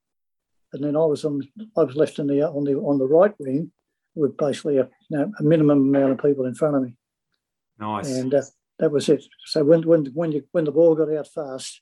and 0.72 0.84
then 0.84 0.96
I 0.96 1.06
was 1.14 1.26
on 1.26 1.42
I 1.76 1.84
was 1.84 1.96
left 1.96 2.20
in 2.20 2.28
the 2.28 2.44
on 2.44 2.64
the 2.64 2.76
on 2.76 3.00
the 3.00 3.08
right 3.08 3.34
wing 3.40 3.72
with 4.14 4.38
basically 4.38 4.78
a, 4.78 4.88
you 5.10 5.18
know, 5.18 5.32
a 5.40 5.44
minimum 5.44 5.80
amount 5.80 6.12
of 6.12 6.22
people 6.22 6.46
in 6.46 6.54
front 6.54 6.76
of 6.76 6.84
me 6.84 6.94
Nice. 7.80 8.10
and 8.10 8.34
uh, 8.34 8.42
that 8.78 8.92
was 8.92 9.10
it. 9.10 9.24
So 9.46 9.64
when 9.64 9.82
when 9.88 10.06
when 10.14 10.32
you 10.32 10.44
when 10.52 10.66
the 10.66 10.72
ball 10.72 10.94
got 10.94 11.12
out 11.12 11.28
fast, 11.28 11.82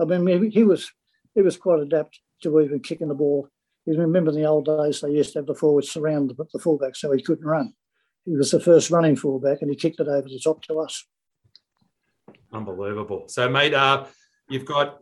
I 0.00 0.04
mean 0.04 0.50
he 0.50 0.64
was 0.64 0.90
he 1.34 1.42
was 1.42 1.58
quite 1.58 1.80
adept 1.80 2.20
to 2.42 2.60
even 2.60 2.80
kicking 2.80 3.08
the 3.08 3.14
ball. 3.14 3.48
Remember 3.86 4.30
in 4.30 4.36
the 4.36 4.46
old 4.46 4.64
days 4.64 5.00
they 5.00 5.10
used 5.10 5.32
to 5.32 5.38
have 5.40 5.46
the 5.46 5.54
forwards 5.54 5.90
surround 5.90 6.30
the, 6.30 6.44
the 6.52 6.58
fullback 6.58 6.96
so 6.96 7.12
he 7.12 7.22
couldn't 7.22 7.46
run. 7.46 7.72
He 8.24 8.36
was 8.36 8.50
the 8.50 8.60
first 8.60 8.90
running 8.90 9.14
fullback 9.14 9.62
and 9.62 9.70
he 9.70 9.76
kicked 9.76 10.00
it 10.00 10.08
over 10.08 10.28
the 10.28 10.40
top 10.42 10.62
to 10.64 10.80
us. 10.80 11.06
Unbelievable. 12.52 13.24
So, 13.28 13.48
mate, 13.48 13.74
uh, 13.74 14.06
you've 14.48 14.64
got 14.64 15.00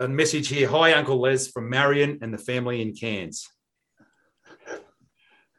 a 0.00 0.08
message 0.08 0.48
here. 0.48 0.68
Hi, 0.68 0.92
Uncle 0.94 1.20
Les 1.20 1.48
from 1.48 1.68
Marion 1.68 2.18
and 2.22 2.32
the 2.32 2.38
family 2.38 2.80
in 2.80 2.94
Cairns. 2.94 3.46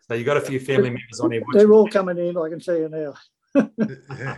So 0.08 0.16
you 0.16 0.24
got 0.24 0.38
a 0.38 0.42
few 0.42 0.60
family 0.60 0.90
members 0.90 1.20
on 1.22 1.32
here. 1.32 1.44
They're 1.54 1.72
all 1.72 1.88
coming 1.88 2.18
in. 2.18 2.38
I 2.38 2.50
can 2.50 2.62
see 2.62 2.80
you 2.80 2.90
now. 2.90 4.38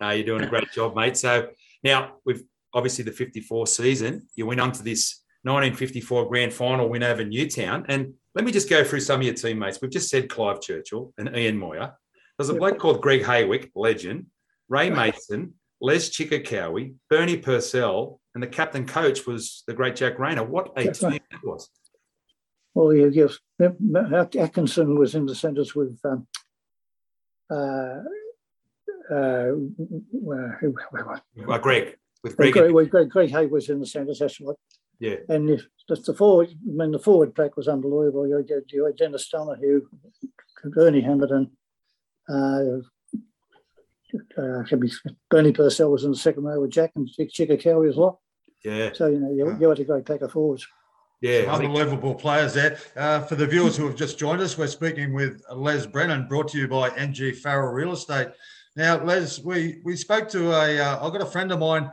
No, 0.00 0.10
you're 0.10 0.26
doing 0.26 0.42
a 0.42 0.48
great 0.48 0.72
job, 0.72 0.96
mate. 0.96 1.16
So 1.16 1.50
now 1.82 2.14
we've 2.26 2.42
obviously 2.72 3.04
the 3.04 3.12
54 3.12 3.66
season. 3.68 4.26
You 4.34 4.44
went 4.46 4.60
on 4.60 4.72
to 4.72 4.82
this 4.82 5.20
1954 5.44 6.28
grand 6.28 6.52
final 6.52 6.88
win 6.88 7.02
over 7.02 7.24
Newtown. 7.24 7.84
And 7.88 8.14
let 8.34 8.44
me 8.44 8.52
just 8.52 8.68
go 8.68 8.82
through 8.82 9.00
some 9.00 9.20
of 9.20 9.26
your 9.26 9.34
teammates. 9.34 9.80
We've 9.80 9.90
just 9.90 10.08
said 10.08 10.28
Clive 10.28 10.60
Churchill 10.60 11.12
and 11.18 11.36
Ian 11.36 11.58
Moir. 11.58 11.96
There's 12.38 12.48
a 12.48 12.54
bloke 12.54 12.78
called 12.78 13.00
Greg 13.00 13.22
Hawick, 13.22 13.70
legend, 13.76 14.26
Ray 14.68 14.90
Mason, 14.90 15.54
Les 15.80 16.08
Chickacowie, 16.08 16.94
Bernie 17.08 17.36
Purcell, 17.36 18.20
and 18.34 18.42
the 18.42 18.48
captain 18.48 18.86
coach 18.86 19.26
was 19.26 19.62
the 19.66 19.74
great 19.74 19.94
Jack 19.94 20.18
Rayner. 20.18 20.42
What 20.42 20.72
a 20.76 20.84
That's 20.84 20.98
team 20.98 21.10
right. 21.10 21.22
that 21.30 21.44
was. 21.44 21.70
Well, 22.74 22.92
yeah, 22.92 23.06
yes. 23.06 23.38
Atkinson 24.36 24.98
was 24.98 25.14
in 25.14 25.26
the 25.26 25.34
centres 25.34 25.76
with 25.76 25.96
um, 26.04 26.26
uh, 27.50 28.00
uh, 29.10 29.46
who, 29.46 29.72
where 30.10 31.06
was 31.06 31.20
Uh, 31.48 31.58
Greg, 31.58 31.96
with 32.22 32.36
Greg, 32.36 32.52
Greg. 32.52 32.90
Greg, 32.90 33.10
Greg, 33.10 33.30
Hay 33.30 33.46
was 33.46 33.68
in 33.68 33.78
the 33.78 33.86
centres, 33.86 34.18
that's 34.18 34.40
right. 34.40 34.56
Yeah. 35.00 35.16
And 35.28 35.50
if 35.50 35.66
just 35.88 36.06
the 36.06 36.14
forward, 36.14 36.48
I 36.50 36.72
mean, 36.72 36.92
the 36.92 36.98
forward 36.98 37.34
pack 37.34 37.56
was 37.56 37.68
unbelievable. 37.68 38.26
You 38.26 38.36
had, 38.36 38.62
you 38.68 38.84
had 38.84 38.96
Denis 38.96 39.28
Donoghue, 39.28 39.82
Bernie 40.64 41.00
Hamilton, 41.00 41.50
uh, 42.28 42.78
uh, 44.38 44.62
be 44.76 44.90
Bernie 45.28 45.52
Purcell 45.52 45.90
was 45.90 46.04
in 46.04 46.10
the 46.12 46.16
second 46.16 46.44
row 46.44 46.60
with 46.60 46.70
Jack 46.70 46.92
and 46.94 47.08
Chick 47.08 47.32
Chickacowie 47.32 47.88
as 47.88 47.96
well. 47.96 48.22
Yeah, 48.64 48.90
So, 48.94 49.08
you 49.08 49.18
know, 49.20 49.30
you, 49.30 49.56
you 49.60 49.68
had 49.68 49.78
a 49.78 49.84
great 49.84 50.06
pack 50.06 50.22
of 50.22 50.32
forwards. 50.32 50.66
yeah. 51.20 51.44
I 51.48 51.56
Unbelievable 51.56 52.14
players 52.14 52.54
there. 52.54 52.78
Uh, 52.96 53.20
for 53.20 53.34
the 53.34 53.46
viewers 53.46 53.76
who 53.76 53.86
have 53.86 53.96
just 53.96 54.18
joined 54.18 54.40
us, 54.40 54.56
we're 54.56 54.68
speaking 54.68 55.12
with 55.12 55.42
Les 55.52 55.84
Brennan, 55.84 56.28
brought 56.28 56.48
to 56.48 56.58
you 56.58 56.68
by 56.68 56.88
NG 56.96 57.32
Farrell 57.34 57.72
Real 57.72 57.92
Estate. 57.92 58.28
Now, 58.76 59.02
Les, 59.04 59.38
we 59.40 59.80
we 59.84 59.96
spoke 59.96 60.28
to 60.30 60.52
a. 60.52 60.80
Uh, 60.80 61.06
I've 61.06 61.12
got 61.12 61.22
a 61.22 61.26
friend 61.26 61.52
of 61.52 61.58
mine 61.58 61.90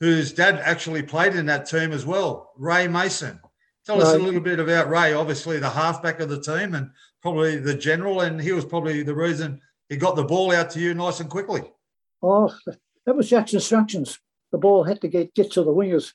whose 0.00 0.32
dad 0.32 0.56
actually 0.56 1.02
played 1.02 1.34
in 1.34 1.46
that 1.46 1.66
team 1.66 1.92
as 1.92 2.06
well, 2.06 2.52
Ray 2.56 2.88
Mason. 2.88 3.38
Tell 3.86 4.02
us 4.02 4.14
a 4.14 4.18
little 4.18 4.40
bit 4.40 4.60
about 4.60 4.88
Ray. 4.88 5.14
Obviously, 5.14 5.58
the 5.58 5.70
halfback 5.70 6.20
of 6.20 6.28
the 6.28 6.40
team 6.40 6.74
and 6.74 6.90
probably 7.22 7.56
the 7.56 7.74
general, 7.74 8.20
and 8.20 8.40
he 8.40 8.52
was 8.52 8.64
probably 8.64 9.02
the 9.02 9.14
reason 9.14 9.60
he 9.88 9.96
got 9.96 10.16
the 10.16 10.24
ball 10.24 10.52
out 10.52 10.70
to 10.70 10.80
you 10.80 10.94
nice 10.94 11.20
and 11.20 11.30
quickly. 11.30 11.62
Oh, 12.22 12.54
that 13.06 13.16
was 13.16 13.28
Jack's 13.28 13.54
instructions. 13.54 14.18
The 14.52 14.58
ball 14.58 14.84
had 14.84 15.00
to 15.00 15.08
get, 15.08 15.34
get 15.34 15.50
to 15.52 15.62
the 15.62 15.72
wingers 15.72 16.12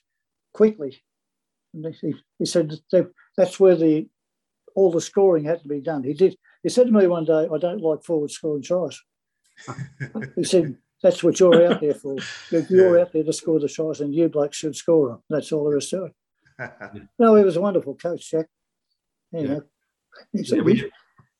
quickly. 0.52 1.02
And 1.74 1.94
he, 2.00 2.14
he 2.38 2.46
said 2.46 2.78
that 2.92 3.12
that's 3.36 3.60
where 3.60 3.76
the 3.76 4.08
all 4.74 4.92
the 4.92 5.00
scoring 5.00 5.44
had 5.44 5.62
to 5.62 5.68
be 5.68 5.80
done. 5.80 6.04
He 6.04 6.14
did. 6.14 6.36
He 6.62 6.68
said 6.68 6.86
to 6.86 6.92
me 6.92 7.06
one 7.06 7.24
day, 7.24 7.48
"I 7.52 7.58
don't 7.58 7.82
like 7.82 8.02
forward 8.04 8.30
scoring 8.30 8.62
tries." 8.62 9.00
he 10.36 10.44
said, 10.44 10.76
"That's 11.02 11.22
what 11.22 11.38
you're 11.40 11.66
out 11.70 11.80
there 11.80 11.94
for. 11.94 12.16
You're, 12.50 12.66
you're 12.70 13.00
out 13.00 13.12
there 13.12 13.24
to 13.24 13.32
score 13.32 13.60
the 13.60 13.68
tries, 13.68 14.00
and 14.00 14.14
you 14.14 14.28
blokes 14.28 14.56
should 14.56 14.76
score 14.76 15.08
them. 15.08 15.22
That's 15.30 15.52
all 15.52 15.68
there 15.68 15.78
is 15.78 15.88
to 15.90 16.04
it." 16.06 16.12
No, 17.18 17.34
he 17.36 17.44
was 17.44 17.56
a 17.56 17.60
wonderful 17.60 17.94
coach, 17.96 18.30
Jack. 18.30 18.46
You 19.32 19.40
Yeah. 19.40 19.46
know, 19.48 19.62
he's- 20.32 20.50
Yeah, 20.52 20.62
we- 20.62 20.90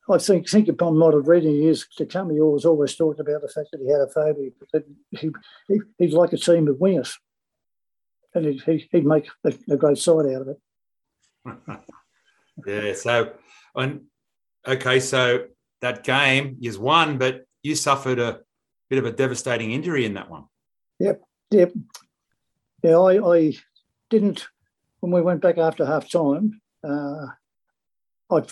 I 0.08 0.18
think 0.18 0.48
think 0.48 0.68
upon 0.68 0.96
might 0.98 1.14
have 1.14 1.26
read 1.26 1.44
in 1.44 1.54
years 1.56 1.84
to 1.96 2.06
come. 2.06 2.30
He 2.30 2.38
always 2.40 2.64
always 2.64 2.94
talked 2.94 3.18
about 3.18 3.42
the 3.42 3.48
fact 3.48 3.70
that 3.72 3.80
he 3.80 3.88
had 3.90 4.02
a 4.02 4.08
phobia, 4.08 4.50
but 4.58 4.68
that 4.72 4.84
he, 5.10 5.32
he 5.66 5.80
he'd 5.98 6.12
like 6.12 6.32
a 6.32 6.36
team 6.36 6.68
of 6.68 6.76
wingers, 6.76 7.14
and 8.34 8.44
he'd, 8.46 8.62
he, 8.62 8.88
he'd 8.92 9.04
make 9.06 9.26
a, 9.44 9.52
a 9.68 9.76
great 9.76 9.98
side 9.98 10.26
out 10.26 10.42
of 10.42 10.48
it. 10.48 10.58
yeah. 12.66 12.92
So, 12.94 13.32
and 13.74 14.02
okay, 14.66 15.00
so 15.00 15.46
that 15.80 16.04
game. 16.04 16.58
is 16.62 16.78
won, 16.78 17.18
but 17.18 17.44
you 17.62 17.74
suffered 17.74 18.18
a 18.20 18.40
bit 18.88 18.98
of 18.98 19.06
a 19.06 19.12
devastating 19.12 19.72
injury 19.72 20.04
in 20.04 20.14
that 20.14 20.30
one. 20.30 20.44
Yep. 20.98 21.22
yep. 21.50 21.72
Yeah, 22.82 22.98
I, 22.98 23.36
I 23.36 23.54
didn't, 24.10 24.46
when 25.00 25.12
we 25.12 25.22
went 25.22 25.42
back 25.42 25.58
after 25.58 25.84
half 25.84 26.08
time, 26.08 26.60
uh, 26.84 27.26
I, 28.30 28.42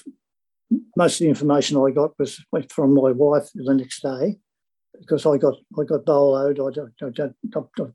most 0.96 1.20
of 1.20 1.24
the 1.24 1.28
information 1.28 1.76
I 1.76 1.90
got 1.90 2.18
was 2.18 2.44
from 2.68 2.94
my 2.94 3.12
wife 3.12 3.50
the 3.54 3.74
next 3.74 4.02
day 4.02 4.38
because 4.98 5.26
I 5.26 5.36
got 5.38 5.54
I 5.78 5.84
got 5.84 6.04
bowled. 6.04 6.50
I 6.50 6.52
don't, 6.52 6.78
I 7.02 7.10
don't, 7.10 7.94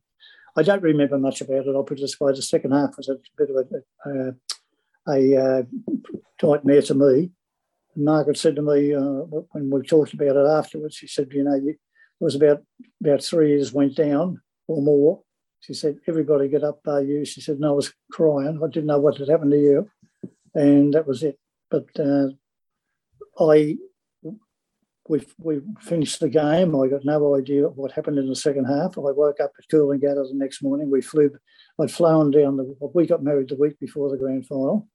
I 0.56 0.64
don't 0.64 0.84
remember 0.84 1.18
much 1.18 1.42
about 1.42 1.66
it. 1.68 1.76
I'll 1.76 1.84
put 1.84 2.00
it 2.00 2.02
this 2.02 2.20
way: 2.20 2.32
the 2.32 2.42
second 2.42 2.72
half 2.72 2.98
was 2.98 3.10
a 3.10 3.18
bit 3.38 3.50
of 3.50 3.56
a, 3.56 4.10
a, 4.10 5.14
a 5.14 5.42
uh, 5.42 5.64
nightmare 6.42 6.82
to 6.84 6.94
me. 6.94 7.32
Margaret 7.96 8.38
said 8.38 8.56
to 8.56 8.62
me 8.62 8.94
uh, 8.94 9.02
when 9.52 9.70
we 9.70 9.82
talked 9.82 10.14
about 10.14 10.36
it 10.36 10.48
afterwards, 10.48 10.96
she 10.96 11.08
said, 11.08 11.30
"You 11.32 11.44
know, 11.44 11.56
you, 11.56 11.76
it 12.20 12.24
was 12.24 12.36
about 12.36 12.64
about 13.02 13.24
three 13.24 13.50
years 13.50 13.74
went 13.74 13.96
down 13.96 14.42
or 14.68 14.82
more." 14.82 15.22
She 15.62 15.74
said, 15.74 16.00
"Everybody 16.08 16.48
get 16.48 16.64
up 16.64 16.82
by 16.84 17.02
you." 17.02 17.26
She 17.26 17.42
said, 17.42 17.60
"No, 17.60 17.70
I 17.70 17.76
was 17.76 17.94
crying. 18.12 18.60
I 18.64 18.68
didn't 18.68 18.88
know 18.88 19.00
what 19.00 19.18
had 19.18 19.30
happened 19.30 19.52
to 19.52 19.58
you," 19.58 19.90
and 20.54 20.94
that 20.94 21.08
was 21.08 21.24
it. 21.24 21.38
But 21.70 21.88
uh, 22.00 22.30
I 23.40 23.78
we 25.10 25.26
we 25.40 25.62
finished 25.82 26.20
the 26.20 26.30
game. 26.30 26.80
I 26.80 26.88
got 26.88 27.04
no 27.04 27.36
idea 27.36 27.68
what 27.68 27.92
happened 27.92 28.20
in 28.20 28.30
the 28.30 28.36
second 28.36 28.66
half. 28.66 28.98
I 28.98 29.02
woke 29.02 29.40
up 29.40 29.52
at 29.58 29.68
Coolangatta 29.70 30.30
the 30.30 30.36
next 30.36 30.62
morning. 30.62 30.90
We 30.90 31.02
flew. 31.02 31.32
I'd 31.82 31.92
flown 31.92 32.32
down 32.32 32.58
the. 32.58 32.76
We 32.94 33.08
got 33.08 33.24
married 33.24 33.50
the 33.50 33.56
week 33.56 33.80
before 33.80 34.10
the 34.10 34.18
grand 34.18 34.46
final. 34.46 34.88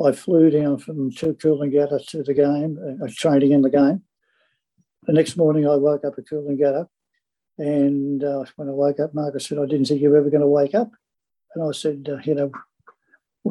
I 0.00 0.12
flew 0.12 0.50
down 0.50 0.78
from 0.78 1.10
to 1.12 1.34
Coolangatta 1.34 2.06
to 2.08 2.22
the 2.22 2.34
game, 2.34 2.78
uh, 3.02 3.08
training 3.16 3.52
in 3.52 3.62
the 3.62 3.70
game. 3.70 4.02
The 5.06 5.12
next 5.12 5.36
morning, 5.36 5.66
I 5.68 5.76
woke 5.76 6.04
up 6.04 6.14
at 6.18 6.24
Coolangatta, 6.26 6.88
and 7.58 8.22
uh, 8.24 8.44
when 8.56 8.68
I 8.68 8.72
woke 8.72 9.00
up, 9.00 9.14
Margaret 9.14 9.42
said, 9.42 9.58
"I 9.58 9.66
didn't 9.66 9.86
think 9.86 10.00
you 10.00 10.10
were 10.10 10.16
ever 10.16 10.30
going 10.30 10.40
to 10.40 10.46
wake 10.46 10.74
up." 10.74 10.90
And 11.54 11.68
I 11.68 11.72
said, 11.72 12.08
uh, 12.10 12.18
"You 12.24 12.34
know, 12.34 12.52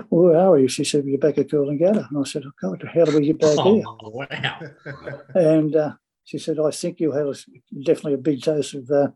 where 0.09 0.37
are 0.37 0.57
you? 0.57 0.67
She 0.67 0.83
said, 0.83 1.05
You're 1.05 1.19
back 1.19 1.37
at 1.37 1.49
Coolangatta. 1.49 2.09
And 2.09 2.19
I 2.19 2.23
said, 2.23 2.43
Oh, 2.45 2.51
God, 2.61 2.83
how 2.93 3.05
do 3.05 3.15
we 3.17 3.27
get 3.27 3.39
back 3.39 3.57
Oh, 3.59 3.73
here? 3.75 3.83
wow. 3.85 4.59
And 5.35 5.75
uh, 5.75 5.93
she 6.23 6.39
said, 6.39 6.57
I 6.59 6.71
think 6.71 6.99
you 6.99 7.11
had 7.11 7.27
a, 7.27 7.35
definitely 7.83 8.15
a 8.15 8.17
big 8.17 8.41
dose 8.41 8.73
of 8.73 8.89
uh, 8.89 9.09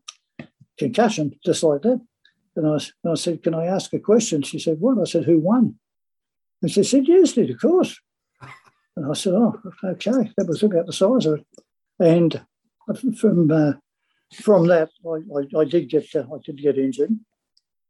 concussion, 0.77 1.33
just 1.43 1.63
like 1.63 1.81
that. 1.81 1.99
And 2.55 2.67
I, 2.67 2.73
and 3.03 3.11
I 3.11 3.15
said, 3.15 3.41
Can 3.43 3.55
I 3.55 3.65
ask 3.65 3.91
a 3.93 3.99
question? 3.99 4.43
She 4.43 4.59
said, 4.59 4.77
What? 4.79 4.99
I 4.99 5.05
said, 5.05 5.25
Who 5.25 5.39
won? 5.39 5.75
And 6.61 6.71
she 6.71 6.83
said, 6.83 7.07
Yes, 7.07 7.33
did, 7.33 7.49
of 7.49 7.59
course. 7.59 7.99
And 8.95 9.09
I 9.09 9.13
said, 9.13 9.33
Oh, 9.33 9.59
okay. 9.83 10.31
That 10.37 10.47
was 10.47 10.61
about 10.61 10.85
the 10.85 10.93
size 10.93 11.25
of 11.25 11.39
it. 11.39 11.45
And 11.99 12.45
from 13.19 13.51
uh, 13.51 13.73
from 14.33 14.67
that, 14.67 14.89
I, 15.05 15.59
I, 15.59 15.61
I 15.61 15.65
did 15.65 15.89
get 15.89 16.13
uh, 16.15 16.23
I 16.33 16.37
did 16.43 16.57
get 16.57 16.77
injured. 16.77 17.11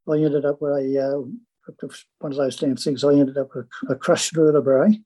I 0.08 0.14
ended 0.14 0.44
up 0.44 0.62
with 0.62 0.72
a 0.72 0.98
uh, 0.98 1.18
one 2.18 2.32
of 2.32 2.38
those 2.38 2.56
damn 2.56 2.76
things. 2.76 3.04
I 3.04 3.12
ended 3.12 3.36
up 3.36 3.50
with 3.54 3.68
a 3.88 3.94
crushed 3.94 4.34
vertebrae 4.34 5.00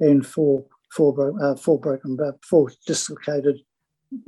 and 0.00 0.26
four 0.26 0.66
four 0.92 1.14
bro- 1.14 1.38
uh, 1.38 1.56
four 1.56 1.80
broken 1.80 2.18
uh, 2.20 2.32
four 2.42 2.70
dislocated 2.86 3.60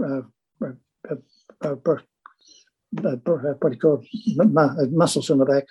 uh, 0.02 0.22
uh, 0.62 1.14
uh, 1.62 1.74
what 1.84 2.02
do 2.94 3.70
you 3.70 3.78
call 3.78 4.04
muscles 4.90 5.30
in 5.30 5.38
the 5.38 5.44
back. 5.44 5.64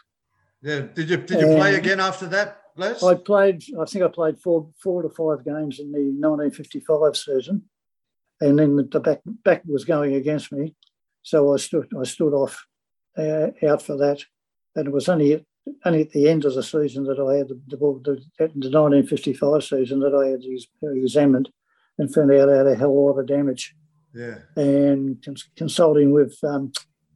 Yeah. 0.61 0.81
Did 0.93 1.09
you 1.09 1.17
did 1.17 1.39
you 1.39 1.55
play 1.55 1.75
again 1.75 1.99
after 1.99 2.27
that, 2.27 2.61
Les? 2.75 3.01
I 3.03 3.15
played. 3.15 3.63
I 3.79 3.85
think 3.85 4.03
I 4.03 4.07
played 4.07 4.39
four 4.39 4.69
four 4.81 5.01
to 5.01 5.09
five 5.09 5.45
games 5.45 5.79
in 5.79 5.91
the 5.91 5.99
1955 5.99 7.15
season, 7.15 7.63
and 8.41 8.59
then 8.59 8.75
the 8.75 8.99
back 8.99 9.21
back 9.43 9.63
was 9.65 9.85
going 9.85 10.15
against 10.15 10.51
me, 10.51 10.75
so 11.23 11.53
I 11.53 11.57
stood 11.57 11.87
I 11.99 12.03
stood 12.03 12.33
off 12.33 12.65
uh, 13.17 13.47
out 13.67 13.81
for 13.81 13.97
that, 13.97 14.23
and 14.75 14.87
it 14.87 14.93
was 14.93 15.09
only 15.09 15.33
at, 15.33 15.43
only 15.85 16.01
at 16.01 16.11
the 16.11 16.29
end 16.29 16.45
of 16.45 16.53
the 16.53 16.63
season 16.63 17.03
that 17.05 17.19
I 17.19 17.37
had 17.37 17.49
the, 17.49 17.59
the, 17.67 17.77
the, 17.77 18.21
the 18.37 18.69
1955 18.69 19.63
season 19.63 19.99
that 19.99 20.13
I 20.13 20.29
had 20.29 20.43
ex- 20.49 20.67
examined 20.83 21.49
and 21.97 22.13
found 22.13 22.31
out 22.31 22.49
I 22.49 22.57
had 22.57 22.67
a 22.67 22.75
hell 22.75 22.91
of 22.91 22.95
a 22.95 22.99
lot 22.99 23.19
of 23.19 23.25
damage. 23.27 23.75
yeah. 24.13 24.35
And 24.55 25.21
cons- 25.23 25.49
consulting 25.55 26.11
with, 26.11 26.37
um, 26.43 26.71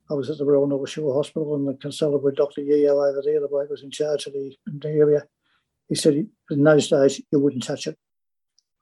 I 0.10 0.14
was 0.14 0.30
at 0.30 0.38
the 0.38 0.46
Royal 0.46 0.68
North 0.68 0.90
Shore 0.90 1.14
Hospital 1.14 1.56
and 1.56 1.70
I 1.70 1.74
consulted 1.80 2.24
with 2.24 2.36
Dr. 2.36 2.62
Yeo 2.62 2.94
over 2.94 3.22
there, 3.24 3.40
the 3.40 3.48
bloke 3.48 3.68
who 3.68 3.74
was 3.74 3.84
in 3.84 3.92
charge 3.92 4.26
of 4.26 4.34
the, 4.34 4.56
the 4.66 4.90
area. 4.90 5.24
He 5.88 5.96
said, 5.96 6.28
in 6.50 6.64
those 6.64 6.88
days, 6.88 7.22
you 7.32 7.40
wouldn't 7.40 7.64
touch 7.64 7.88
it. 7.88 7.98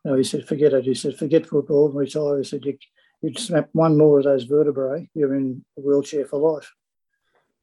No, 0.06 0.15
he 0.15 0.24
said, 0.24 0.48
forget 0.48 0.74
it. 0.74 0.86
He 0.86 0.94
said, 0.94 1.18
forget 1.18 1.46
football 1.46 1.88
and 1.88 1.96
retire. 1.96 2.38
He 2.38 2.44
said, 2.44 2.65
you, 2.65 2.77
you'd 3.22 3.38
snap 3.38 3.70
one 3.74 3.98
more 3.98 4.20
of 4.20 4.25
those 4.25 4.44
vertebrae, 4.46 5.10
you're 5.13 5.36
in 5.36 5.63
a 5.77 5.82
wheelchair 5.82 6.25
for 6.25 6.39
life. 6.39 6.74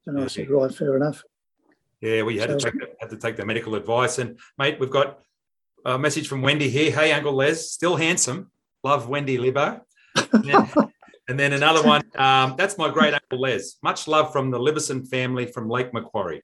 And 0.06 0.20
I 0.20 0.26
said, 0.26 0.50
right, 0.50 0.72
fair 0.72 0.96
enough. 0.96 1.22
Yeah, 2.00 2.22
we 2.22 2.38
had 2.38 2.48
to 2.50 2.60
So- 2.60 2.70
take 2.70 2.80
the, 2.80 2.88
had 3.00 3.10
to 3.10 3.16
take 3.16 3.36
the 3.36 3.46
medical 3.46 3.74
advice. 3.74 4.18
And 4.18 4.38
mate, 4.58 4.78
we've 4.78 4.90
got 4.90 5.20
a 5.84 5.98
message 5.98 6.28
from 6.28 6.42
Wendy 6.42 6.68
here. 6.68 6.90
Hey, 6.90 7.12
Uncle 7.12 7.32
Les, 7.32 7.70
still 7.70 7.96
handsome. 7.96 8.50
Love 8.84 9.08
Wendy 9.08 9.38
Libbo. 9.38 9.80
Then, 10.32 10.70
and 11.28 11.40
then 11.40 11.52
another 11.54 11.82
one. 11.82 12.02
Um, 12.16 12.54
that's 12.56 12.76
my 12.78 12.90
great 12.90 13.14
uncle 13.14 13.40
Les. 13.40 13.76
Much 13.82 14.06
love 14.06 14.30
from 14.32 14.50
the 14.50 14.58
Liverson 14.58 15.06
family 15.06 15.46
from 15.46 15.68
Lake 15.68 15.92
Macquarie. 15.92 16.42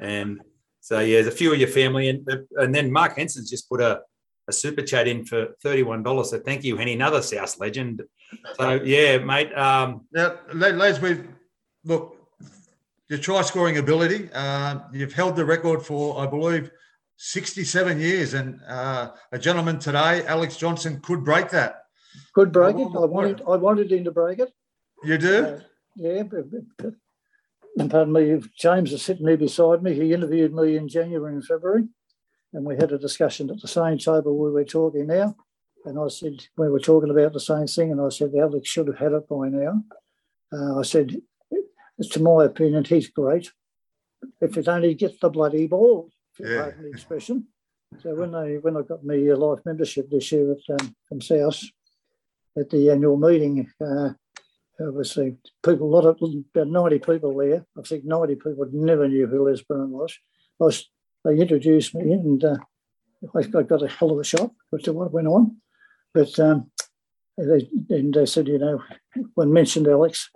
And 0.00 0.40
so 0.80 1.00
yeah, 1.00 1.16
there's 1.16 1.26
a 1.26 1.36
few 1.36 1.52
of 1.52 1.58
your 1.58 1.68
family, 1.68 2.08
and 2.08 2.28
and 2.56 2.74
then 2.74 2.90
Mark 2.90 3.16
Henson's 3.16 3.50
just 3.50 3.68
put 3.68 3.80
a, 3.80 4.00
a 4.48 4.52
super 4.52 4.82
chat 4.82 5.08
in 5.08 5.24
for 5.24 5.48
thirty 5.62 5.82
one 5.82 6.02
dollars. 6.02 6.30
So 6.30 6.38
thank 6.38 6.64
you, 6.64 6.76
Henny, 6.76 6.94
another 6.94 7.22
South 7.22 7.58
legend. 7.58 8.02
So 8.54 8.74
yeah, 8.82 9.18
mate. 9.18 9.52
Um, 9.56 10.06
Now, 10.12 10.38
Le- 10.52 10.72
Les, 10.72 11.00
we 11.00 11.20
look 11.84 12.16
your 13.08 13.18
try 13.18 13.42
scoring 13.42 13.78
ability. 13.78 14.28
Uh, 14.32 14.80
you've 14.92 15.12
held 15.12 15.36
the 15.36 15.44
record 15.44 15.82
for, 15.82 16.18
I 16.20 16.26
believe, 16.26 16.70
67 17.18 18.00
years, 18.00 18.34
and 18.34 18.60
uh, 18.68 19.10
a 19.32 19.38
gentleman 19.38 19.78
today, 19.78 20.24
Alex 20.26 20.56
Johnston, 20.56 21.00
could 21.00 21.24
break 21.24 21.48
that. 21.50 21.82
Could 22.34 22.52
break 22.52 22.76
it. 22.76 22.88
I 22.96 23.04
wanted, 23.04 23.42
I 23.48 23.56
wanted 23.56 23.92
him 23.92 24.04
to 24.04 24.10
break 24.10 24.38
it. 24.40 24.50
You 25.04 25.18
do? 25.18 25.44
Uh, 25.44 25.60
yeah, 25.94 26.22
but, 26.24 26.50
but, 26.50 26.60
but- 26.78 26.94
and 27.78 27.90
pardon 27.90 28.12
me, 28.14 28.40
James 28.58 28.90
is 28.94 29.02
sitting 29.02 29.26
there 29.26 29.36
beside 29.36 29.82
me. 29.82 29.92
He 29.92 30.14
interviewed 30.14 30.54
me 30.54 30.76
in 30.78 30.88
January 30.88 31.34
and 31.34 31.44
February, 31.44 31.86
and 32.56 32.64
we 32.64 32.74
had 32.74 32.90
a 32.90 32.98
discussion 32.98 33.50
at 33.50 33.60
the 33.60 33.68
same 33.68 33.98
table 33.98 34.36
we 34.36 34.50
were 34.50 34.64
talking 34.64 35.06
now. 35.06 35.36
And 35.84 35.98
I 36.00 36.08
said, 36.08 36.32
we 36.56 36.70
were 36.70 36.80
talking 36.80 37.10
about 37.10 37.34
the 37.34 37.38
same 37.38 37.66
thing, 37.66 37.92
and 37.92 38.00
I 38.00 38.08
said, 38.08 38.32
Alex 38.34 38.66
should 38.66 38.86
have 38.88 38.96
had 38.96 39.12
it 39.12 39.28
by 39.28 39.48
now. 39.48 39.84
Uh, 40.50 40.80
I 40.80 40.82
said, 40.82 41.20
it's 41.98 42.08
to 42.10 42.22
my 42.22 42.44
opinion, 42.46 42.84
he's 42.84 43.10
great. 43.10 43.50
If 44.40 44.56
it 44.56 44.68
only 44.68 44.94
gets 44.94 45.18
the 45.20 45.28
bloody 45.28 45.66
ball, 45.66 46.08
if 46.32 46.40
you 46.40 46.54
Yeah. 46.54 46.70
the 46.70 46.88
expression. 46.88 47.48
So 48.00 48.14
when 48.14 48.34
I 48.34 48.54
when 48.54 48.76
I 48.76 48.82
got 48.82 49.04
my 49.04 49.14
uh, 49.14 49.36
life 49.36 49.60
membership 49.64 50.10
this 50.10 50.32
year 50.32 50.52
at 50.52 50.80
um, 50.80 50.96
from 51.08 51.20
South 51.20 51.60
at 52.58 52.70
the 52.70 52.90
annual 52.90 53.16
meeting, 53.16 53.70
uh, 53.80 54.10
obviously 54.80 55.36
people, 55.64 55.86
a 55.88 55.94
lot 55.94 56.06
of 56.06 56.18
about 56.54 56.68
90 56.68 56.98
people 57.00 57.36
there. 57.36 57.64
I 57.78 57.82
think 57.82 58.04
90 58.04 58.34
people 58.36 58.66
never 58.72 59.06
knew 59.08 59.26
who 59.26 59.48
Les 59.48 59.62
Brown 59.62 59.90
was. 59.90 60.18
I 60.60 60.64
was 60.64 60.90
they 61.26 61.40
introduced 61.40 61.94
me 61.94 62.12
and 62.12 62.42
uh, 62.44 62.56
I, 63.34 63.42
got 63.42 63.82
a 63.82 63.88
hell 63.88 64.12
of 64.12 64.20
a 64.20 64.24
shock 64.24 64.52
to 64.84 64.92
what 64.92 65.12
went 65.12 65.26
on. 65.26 65.56
But 66.14 66.38
um, 66.38 66.70
they, 67.36 67.68
and 67.90 68.14
they 68.14 68.26
said, 68.26 68.48
you 68.48 68.58
know, 68.58 68.82
when 69.34 69.52
mentioned 69.52 69.88
Alex, 69.88 70.30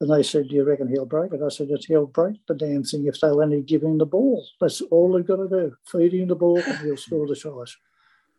and 0.00 0.10
they 0.10 0.24
said, 0.24 0.48
Do 0.48 0.56
you 0.56 0.64
reckon 0.64 0.88
he'll 0.88 1.06
break 1.06 1.32
it? 1.32 1.40
I 1.44 1.48
said, 1.48 1.68
Yes, 1.70 1.84
he'll 1.84 2.06
break 2.06 2.40
the 2.48 2.54
damn 2.54 2.82
thing 2.82 3.06
if 3.06 3.20
they'll 3.20 3.40
only 3.40 3.62
give 3.62 3.82
him 3.82 3.98
the 3.98 4.06
ball. 4.06 4.44
That's 4.60 4.80
all 4.80 5.12
they've 5.12 5.24
got 5.26 5.36
to 5.36 5.48
do. 5.48 5.76
Feed 5.86 6.14
him 6.14 6.26
the 6.28 6.34
ball 6.34 6.58
and 6.60 6.78
he'll 6.78 6.96
score 6.96 7.28
the 7.28 7.36
tries. 7.36 7.76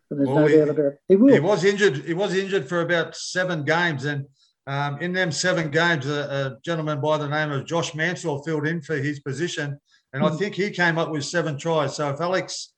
And 0.09 0.19
there's 0.19 0.27
Well, 0.29 0.39
no 0.41 0.47
he- 0.47 0.57
doubt 0.57 0.69
about 0.69 0.85
it. 0.85 1.00
He 1.07 1.15
will. 1.15 1.33
He 1.33 1.39
was 1.39 1.63
injured. 1.63 1.97
He 1.97 2.13
was 2.13 2.35
injured 2.35 2.67
for 2.67 2.81
about 2.81 3.15
seven 3.15 3.63
games, 3.63 4.03
and 4.03 4.25
um, 4.67 5.00
in 5.00 5.13
them 5.13 5.31
seven 5.31 5.71
games, 5.71 6.05
a, 6.05 6.57
a 6.57 6.57
gentleman 6.65 7.00
by 7.00 7.17
the 7.17 7.29
name 7.29 7.51
of 7.51 7.65
Josh 7.65 7.95
Mansour 7.95 8.39
filled 8.45 8.67
in 8.67 8.81
for 8.81 8.97
his 8.97 9.21
position, 9.21 9.79
and 10.13 10.24
I 10.24 10.29
Hmm. 10.29 10.38
think 10.38 10.55
he 10.55 10.70
came 10.70 10.98
up 10.98 11.10
with 11.12 11.25
seven 11.25 11.58
tries. 11.58 11.96
So 11.96 12.10
if 12.12 12.22
Alex 12.22 12.74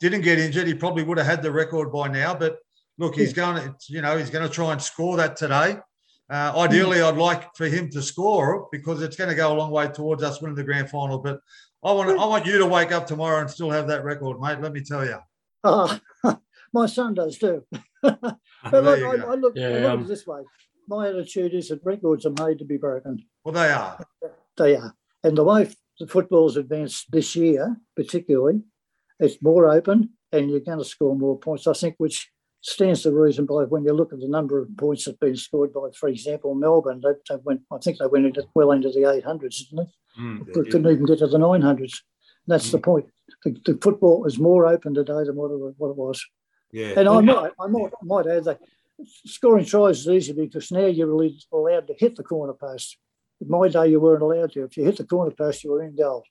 didn't 0.00 0.22
get 0.22 0.38
injured, 0.38 0.66
he 0.66 0.74
probably 0.74 1.02
would 1.02 1.18
have 1.18 1.26
had 1.26 1.42
the 1.42 1.52
record 1.52 1.92
by 1.92 2.08
now. 2.08 2.34
But 2.34 2.58
look, 2.98 3.16
he's 3.16 3.32
going 3.32 3.56
to, 3.56 3.74
you 3.88 4.00
know, 4.02 4.16
he's 4.16 4.30
going 4.30 4.46
to 4.48 4.52
try 4.54 4.72
and 4.72 4.80
score 4.80 5.16
that 5.18 5.36
today. 5.36 5.78
Uh, 6.30 6.52
ideally, 6.56 7.02
I'd 7.02 7.16
like 7.16 7.54
for 7.56 7.66
him 7.66 7.90
to 7.90 8.00
score 8.00 8.68
because 8.70 9.02
it's 9.02 9.16
going 9.16 9.30
to 9.30 9.36
go 9.36 9.52
a 9.52 9.56
long 9.56 9.72
way 9.72 9.88
towards 9.88 10.22
us 10.22 10.40
winning 10.40 10.54
the 10.56 10.62
grand 10.62 10.88
final. 10.88 11.18
But 11.18 11.40
I 11.84 11.92
want, 11.92 12.10
I 12.10 12.24
want 12.24 12.46
you 12.46 12.56
to 12.58 12.66
wake 12.66 12.92
up 12.92 13.06
tomorrow 13.06 13.40
and 13.40 13.50
still 13.50 13.70
have 13.70 13.88
that 13.88 14.04
record, 14.04 14.40
mate. 14.40 14.60
Let 14.60 14.72
me 14.72 14.80
tell 14.82 15.04
you. 15.04 15.18
Ah, 15.64 16.00
my 16.72 16.86
son 16.86 17.14
does 17.14 17.36
too. 17.38 17.66
But 18.02 18.38
There 18.72 18.82
look, 18.82 19.00
you 19.00 19.06
I, 19.08 19.16
go. 19.16 19.32
I 19.32 19.34
look, 19.36 19.56
I 19.56 19.60
Yeah, 19.60 19.68
look 19.68 19.78
at 19.84 19.90
um, 19.90 20.00
it 20.02 20.08
this 20.08 20.26
way. 20.26 20.42
My 20.86 21.08
attitude 21.08 21.54
is 21.54 21.68
that 21.68 21.80
records 21.84 22.26
are 22.26 22.34
made 22.46 22.58
to 22.58 22.64
be 22.64 22.76
broken. 22.76 23.24
Well, 23.44 23.54
they 23.54 23.70
are. 23.72 23.98
They 24.58 24.76
are. 24.76 24.94
And 25.24 25.36
the 25.36 25.42
way 25.44 25.68
the 26.00 26.06
football's 26.06 26.56
advanced 26.56 27.12
this 27.12 27.36
year, 27.36 27.76
particularly, 27.94 28.62
it's 29.20 29.40
more 29.42 29.68
open 29.68 30.10
and 30.32 30.50
you're 30.50 30.60
going 30.60 30.78
to 30.78 30.84
score 30.84 31.14
more 31.14 31.38
points, 31.38 31.66
I 31.66 31.74
think, 31.74 31.96
which 31.98 32.30
stands 32.62 33.02
to 33.02 33.12
reason 33.12 33.46
by 33.46 33.64
when 33.64 33.84
you 33.84 33.92
look 33.92 34.12
at 34.12 34.20
the 34.20 34.28
number 34.28 34.58
of 34.60 34.68
points 34.76 35.04
that 35.04 35.12
have 35.12 35.20
been 35.20 35.36
scored 35.36 35.72
by, 35.72 35.88
for 35.98 36.08
example, 36.08 36.54
Melbourne. 36.54 37.02
They, 37.02 37.10
they 37.28 37.40
went, 37.44 37.60
I 37.70 37.78
think 37.78 37.98
they 37.98 38.06
went 38.06 38.26
into 38.26 38.46
well 38.54 38.72
into 38.72 38.88
the 38.90 39.00
800s, 39.00 39.58
didn't 39.70 39.76
they? 39.86 40.22
Mm, 40.22 40.46
They 40.46 40.70
couldn't 40.70 40.90
even 40.90 41.04
get 41.06 41.18
to 41.18 41.26
the 41.26 41.38
900s. 41.38 41.98
That's 42.46 42.70
the 42.70 42.78
point. 42.78 43.06
The, 43.44 43.56
the 43.64 43.78
football 43.80 44.24
is 44.24 44.38
more 44.38 44.66
open 44.66 44.94
today 44.94 45.24
than 45.24 45.36
what 45.36 45.50
it, 45.50 45.74
what 45.76 45.90
it 45.90 45.96
was. 45.96 46.24
yeah. 46.72 46.94
And 46.96 47.08
I 47.08 47.20
might, 47.20 47.52
I 47.60 47.66
might, 47.66 47.92
I 48.00 48.04
might 48.04 48.26
add 48.26 48.44
that 48.44 48.60
scoring 49.26 49.64
tries 49.66 50.00
is 50.00 50.08
easy 50.08 50.32
because 50.32 50.70
now 50.72 50.86
you're 50.86 51.06
really 51.06 51.38
allowed 51.52 51.86
to 51.88 51.94
hit 51.98 52.16
the 52.16 52.22
corner 52.22 52.54
post. 52.54 52.96
In 53.40 53.48
my 53.48 53.68
day, 53.68 53.88
you 53.88 54.00
weren't 54.00 54.22
allowed 54.22 54.52
to. 54.52 54.64
If 54.64 54.76
you 54.76 54.84
hit 54.84 54.96
the 54.96 55.04
corner 55.04 55.30
post, 55.30 55.64
you 55.64 55.70
were 55.70 55.82
in 55.82 55.96
goal. 55.96 56.24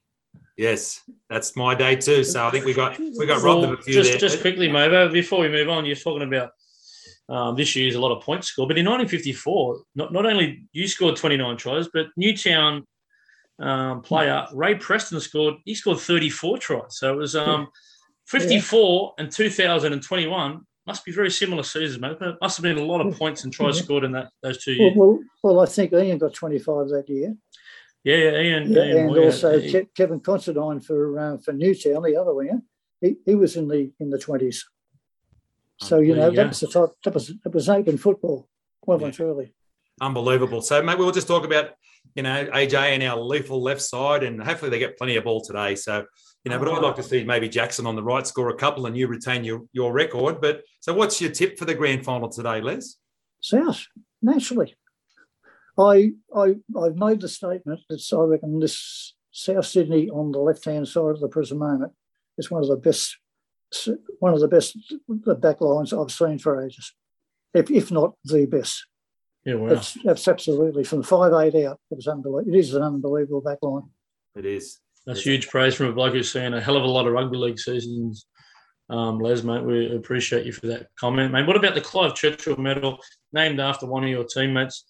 Yes, 0.57 1.01
that's 1.29 1.55
my 1.55 1.73
day 1.73 1.95
too. 1.95 2.23
So 2.23 2.45
I 2.45 2.51
think 2.51 2.65
we 2.65 2.73
got 2.73 2.99
we 2.99 3.25
got 3.25 3.41
robbed 3.41 3.63
of 3.63 3.71
a 3.79 3.81
few 3.81 3.93
just 3.93 4.11
there. 4.11 4.19
just 4.19 4.41
quickly, 4.41 4.67
Movo, 4.67 5.11
before 5.11 5.39
we 5.39 5.49
move 5.49 5.69
on, 5.69 5.85
you're 5.85 5.95
talking 5.95 6.27
about 6.27 6.51
um, 7.29 7.55
this 7.55 7.75
year's 7.75 7.95
a 7.95 7.99
lot 7.99 8.15
of 8.15 8.23
points 8.23 8.47
scored, 8.47 8.67
but 8.69 8.77
in 8.77 8.85
1954, 8.85 9.83
not, 9.95 10.11
not 10.11 10.25
only 10.25 10.67
you 10.73 10.87
scored 10.87 11.15
29 11.15 11.57
tries, 11.57 11.87
but 11.93 12.07
Newtown 12.17 12.85
um, 13.59 14.01
player 14.01 14.47
Ray 14.53 14.75
Preston 14.75 15.19
scored. 15.19 15.55
He 15.63 15.75
scored 15.75 15.99
34 15.99 16.57
tries, 16.57 16.97
so 16.97 17.13
it 17.13 17.17
was 17.17 17.35
um, 17.35 17.67
54 18.27 19.13
and 19.17 19.31
2021 19.31 20.61
must 20.89 21.05
be 21.05 21.11
very 21.11 21.29
similar 21.29 21.61
seasons, 21.61 22.01
mate. 22.01 22.17
It 22.19 22.35
must 22.41 22.57
have 22.57 22.63
been 22.63 22.79
a 22.79 22.83
lot 22.83 23.05
of 23.05 23.15
points 23.15 23.43
and 23.43 23.53
tries 23.53 23.77
Yeah. 23.77 23.83
scored 23.83 24.03
in 24.03 24.11
that 24.13 24.29
those 24.41 24.57
two 24.63 24.73
years. 24.73 24.93
well, 24.95 25.19
well, 25.43 25.59
I 25.59 25.67
think 25.67 25.93
Ian 25.93 26.17
got 26.17 26.33
25 26.33 26.89
that 26.89 27.07
year. 27.07 27.35
Yeah, 28.03 28.15
yeah, 28.15 28.41
Ian, 28.41 28.71
Yeah, 28.71 28.83
Ian 28.85 28.97
and 28.97 29.07
Moir, 29.11 29.25
also 29.25 29.59
he- 29.59 29.71
Ke- 29.83 29.93
Kevin 29.95 30.19
Considine 30.19 30.79
for 30.79 31.19
uh, 31.19 31.37
for 31.37 31.53
Newtown, 31.53 32.01
the 32.01 32.15
other 32.17 32.33
winger. 32.33 32.61
He, 33.01 33.17
he 33.23 33.35
was 33.35 33.55
in 33.55 33.67
the 33.67 33.91
in 33.99 34.09
the 34.09 34.17
20s. 34.17 34.63
So 35.77 35.99
you 35.99 36.15
There 36.15 36.23
know 36.23 36.29
you 36.31 36.35
that 36.37 36.47
was 36.49 36.59
the 36.61 36.67
type, 36.67 36.89
that 37.03 37.13
was 37.13 37.27
that 37.43 37.53
was 37.53 37.69
open 37.69 37.97
football. 37.99 38.49
Well 38.87 39.03
and 39.03 39.13
truly. 39.13 39.53
Unbelievable. 40.01 40.61
So, 40.63 40.81
mate, 40.81 40.97
we'll 40.97 41.11
just 41.11 41.27
talk 41.27 41.43
about, 41.45 41.71
you 42.15 42.23
know, 42.23 42.45
AJ 42.45 42.73
and 42.95 43.03
our 43.03 43.19
lethal 43.19 43.61
left 43.61 43.81
side, 43.81 44.23
and 44.23 44.41
hopefully 44.41 44.71
they 44.71 44.79
get 44.79 44.97
plenty 44.97 45.17
of 45.17 45.25
ball 45.25 45.41
today. 45.43 45.75
So, 45.75 46.05
you 46.43 46.51
know, 46.51 46.59
but 46.59 46.69
I'd 46.69 46.81
like 46.81 46.95
to 46.95 47.03
see 47.03 47.23
maybe 47.23 47.49
Jackson 47.49 47.85
on 47.85 47.95
the 47.95 48.03
right 48.03 48.25
score 48.25 48.49
a 48.49 48.55
couple 48.55 48.85
and 48.85 48.95
you 48.95 49.07
retain 49.07 49.43
your, 49.43 49.63
your 49.73 49.91
record. 49.91 50.39
But 50.39 50.63
so, 50.79 50.93
what's 50.93 51.19
your 51.19 51.31
tip 51.31 51.57
for 51.57 51.65
the 51.65 51.75
grand 51.75 52.05
final 52.05 52.29
today, 52.29 52.61
Les? 52.61 52.95
South, 53.41 53.85
naturally. 54.21 54.75
I 55.77 56.11
I 56.35 56.55
I've 56.77 56.95
made 56.95 57.21
the 57.21 57.29
statement 57.29 57.81
that 57.89 58.01
I 58.13 58.23
reckon 58.23 58.59
this 58.59 59.15
South 59.31 59.65
Sydney 59.65 60.09
on 60.09 60.31
the 60.31 60.39
left 60.39 60.65
hand 60.65 60.87
side 60.87 61.11
of 61.11 61.19
the 61.19 61.29
present 61.29 61.59
moment 61.59 61.93
is 62.37 62.51
one 62.51 62.61
of 62.61 62.69
the 62.69 62.77
best 62.77 63.17
one 64.19 64.33
of 64.33 64.39
the 64.39 64.47
best 64.47 64.77
the 65.07 65.35
back 65.35 65.61
lines 65.61 65.93
I've 65.93 66.11
seen 66.11 66.39
for 66.39 66.63
ages. 66.63 66.93
If, 67.53 67.71
if 67.71 67.91
not 67.91 68.13
the 68.25 68.45
best. 68.45 68.85
yeah, 69.43 69.55
wow. 69.55 69.69
It's, 69.69 69.97
that's 70.03 70.27
absolutely 70.27 70.83
from 70.83 71.03
five 71.03 71.33
eight 71.33 71.65
out. 71.65 71.79
It 71.89 71.95
was 71.95 72.07
unbelievable. 72.07 72.53
It 72.53 72.59
is 72.59 72.73
an 72.73 72.83
unbelievable 72.83 73.41
back 73.41 73.59
line. 73.61 73.89
It 74.35 74.45
is. 74.45 74.79
That's 75.05 75.21
huge 75.21 75.49
praise 75.49 75.75
from 75.75 75.87
a 75.87 75.93
bloke 75.93 76.13
who's 76.13 76.31
seen 76.31 76.53
a 76.53 76.61
hell 76.61 76.77
of 76.77 76.83
a 76.83 76.87
lot 76.87 77.07
of 77.07 77.13
rugby 77.13 77.37
league 77.37 77.59
seasons. 77.59 78.25
Um, 78.89 79.19
Les, 79.19 79.43
mate, 79.43 79.63
we 79.63 79.95
appreciate 79.95 80.45
you 80.45 80.51
for 80.51 80.67
that 80.67 80.87
comment, 80.99 81.31
mate. 81.31 81.47
What 81.47 81.55
about 81.55 81.75
the 81.75 81.81
Clive 81.81 82.15
Churchill 82.15 82.57
Medal, 82.57 82.99
named 83.33 83.59
after 83.59 83.85
one 83.85 84.03
of 84.03 84.09
your 84.09 84.23
teammates? 84.23 84.85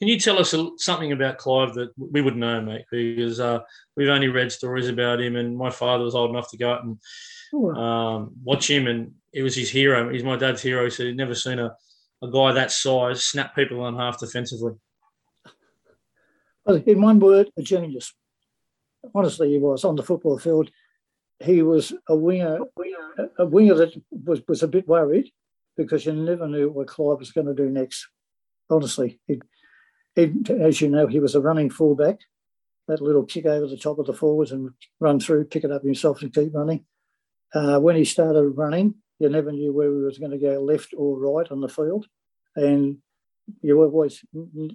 Can 0.00 0.08
you 0.08 0.18
tell 0.18 0.40
us 0.40 0.54
something 0.78 1.12
about 1.12 1.38
Clive 1.38 1.74
that 1.74 1.90
we 1.96 2.20
would 2.20 2.36
know, 2.36 2.60
mate? 2.60 2.84
Because 2.90 3.38
uh, 3.38 3.60
we've 3.96 4.08
only 4.08 4.28
read 4.28 4.50
stories 4.50 4.88
about 4.88 5.20
him, 5.20 5.36
and 5.36 5.56
my 5.56 5.70
father 5.70 6.04
was 6.04 6.16
old 6.16 6.30
enough 6.30 6.50
to 6.50 6.56
go 6.56 6.72
out 6.72 6.84
and 6.84 6.98
um, 7.76 8.32
watch 8.42 8.68
him, 8.68 8.88
and 8.88 9.12
it 9.32 9.42
was 9.42 9.54
his 9.54 9.70
hero. 9.70 10.12
He's 10.12 10.24
my 10.24 10.36
dad's 10.36 10.62
hero. 10.62 10.84
He 10.84 10.90
said 10.90 11.06
he'd 11.06 11.16
never 11.16 11.34
seen 11.34 11.60
a, 11.60 11.76
a 12.22 12.30
guy 12.30 12.52
that 12.52 12.72
size 12.72 13.24
snap 13.24 13.54
people 13.54 13.86
in 13.86 13.94
half 13.94 14.18
defensively. 14.18 14.72
In 16.66 17.00
one 17.00 17.20
word, 17.20 17.50
a 17.56 17.62
genius. 17.62 18.12
Honestly, 19.14 19.50
he 19.50 19.58
was 19.58 19.84
on 19.84 19.96
the 19.96 20.02
football 20.02 20.38
field. 20.38 20.70
He 21.40 21.62
was 21.62 21.92
a 22.08 22.16
winger, 22.16 22.58
a 23.38 23.46
winger 23.46 23.74
that 23.74 24.00
was, 24.10 24.40
was 24.48 24.62
a 24.62 24.68
bit 24.68 24.88
worried 24.88 25.30
because 25.76 26.06
you 26.06 26.12
never 26.12 26.48
knew 26.48 26.70
what 26.70 26.88
Clive 26.88 27.18
was 27.18 27.32
going 27.32 27.46
to 27.46 27.54
do 27.54 27.68
next. 27.68 28.08
Honestly, 28.70 29.20
he, 29.26 29.40
he, 30.14 30.32
as 30.60 30.80
you 30.80 30.88
know, 30.88 31.06
he 31.06 31.20
was 31.20 31.34
a 31.34 31.40
running 31.40 31.70
fullback. 31.70 32.20
That 32.86 33.00
little 33.00 33.24
kick 33.24 33.46
over 33.46 33.66
the 33.66 33.78
top 33.78 33.98
of 33.98 34.06
the 34.06 34.12
forwards 34.12 34.52
and 34.52 34.70
run 35.00 35.18
through, 35.18 35.46
pick 35.46 35.64
it 35.64 35.70
up 35.70 35.82
himself 35.82 36.22
and 36.22 36.32
keep 36.32 36.54
running. 36.54 36.84
Uh, 37.54 37.78
when 37.78 37.96
he 37.96 38.04
started 38.04 38.42
running, 38.42 38.94
you 39.18 39.28
never 39.28 39.52
knew 39.52 39.72
where 39.72 39.88
he 39.88 40.02
was 40.02 40.18
going 40.18 40.32
to 40.32 40.38
go, 40.38 40.60
left 40.60 40.92
or 40.96 41.18
right 41.18 41.50
on 41.50 41.60
the 41.60 41.68
field, 41.68 42.06
and 42.56 42.98
you 43.62 43.80
always 43.80 44.24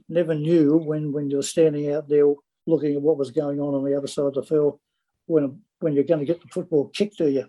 never 0.07 0.33
knew 0.33 0.77
when 0.77 1.11
when 1.11 1.29
you're 1.29 1.43
standing 1.43 1.91
out 1.91 2.07
there 2.07 2.25
looking 2.69 2.95
at 2.95 3.01
what 3.01 3.17
was 3.17 3.31
going 3.31 3.59
on 3.59 3.73
on 3.73 3.83
the 3.83 3.97
other 3.97 4.07
side 4.07 4.25
of 4.25 4.33
the 4.35 4.43
field 4.43 4.79
when 5.25 5.61
when 5.79 5.93
you're 5.93 6.03
going 6.03 6.19
to 6.19 6.25
get 6.25 6.41
the 6.41 6.47
football 6.47 6.89
kicked 6.89 7.17
to 7.17 7.31
you, 7.31 7.45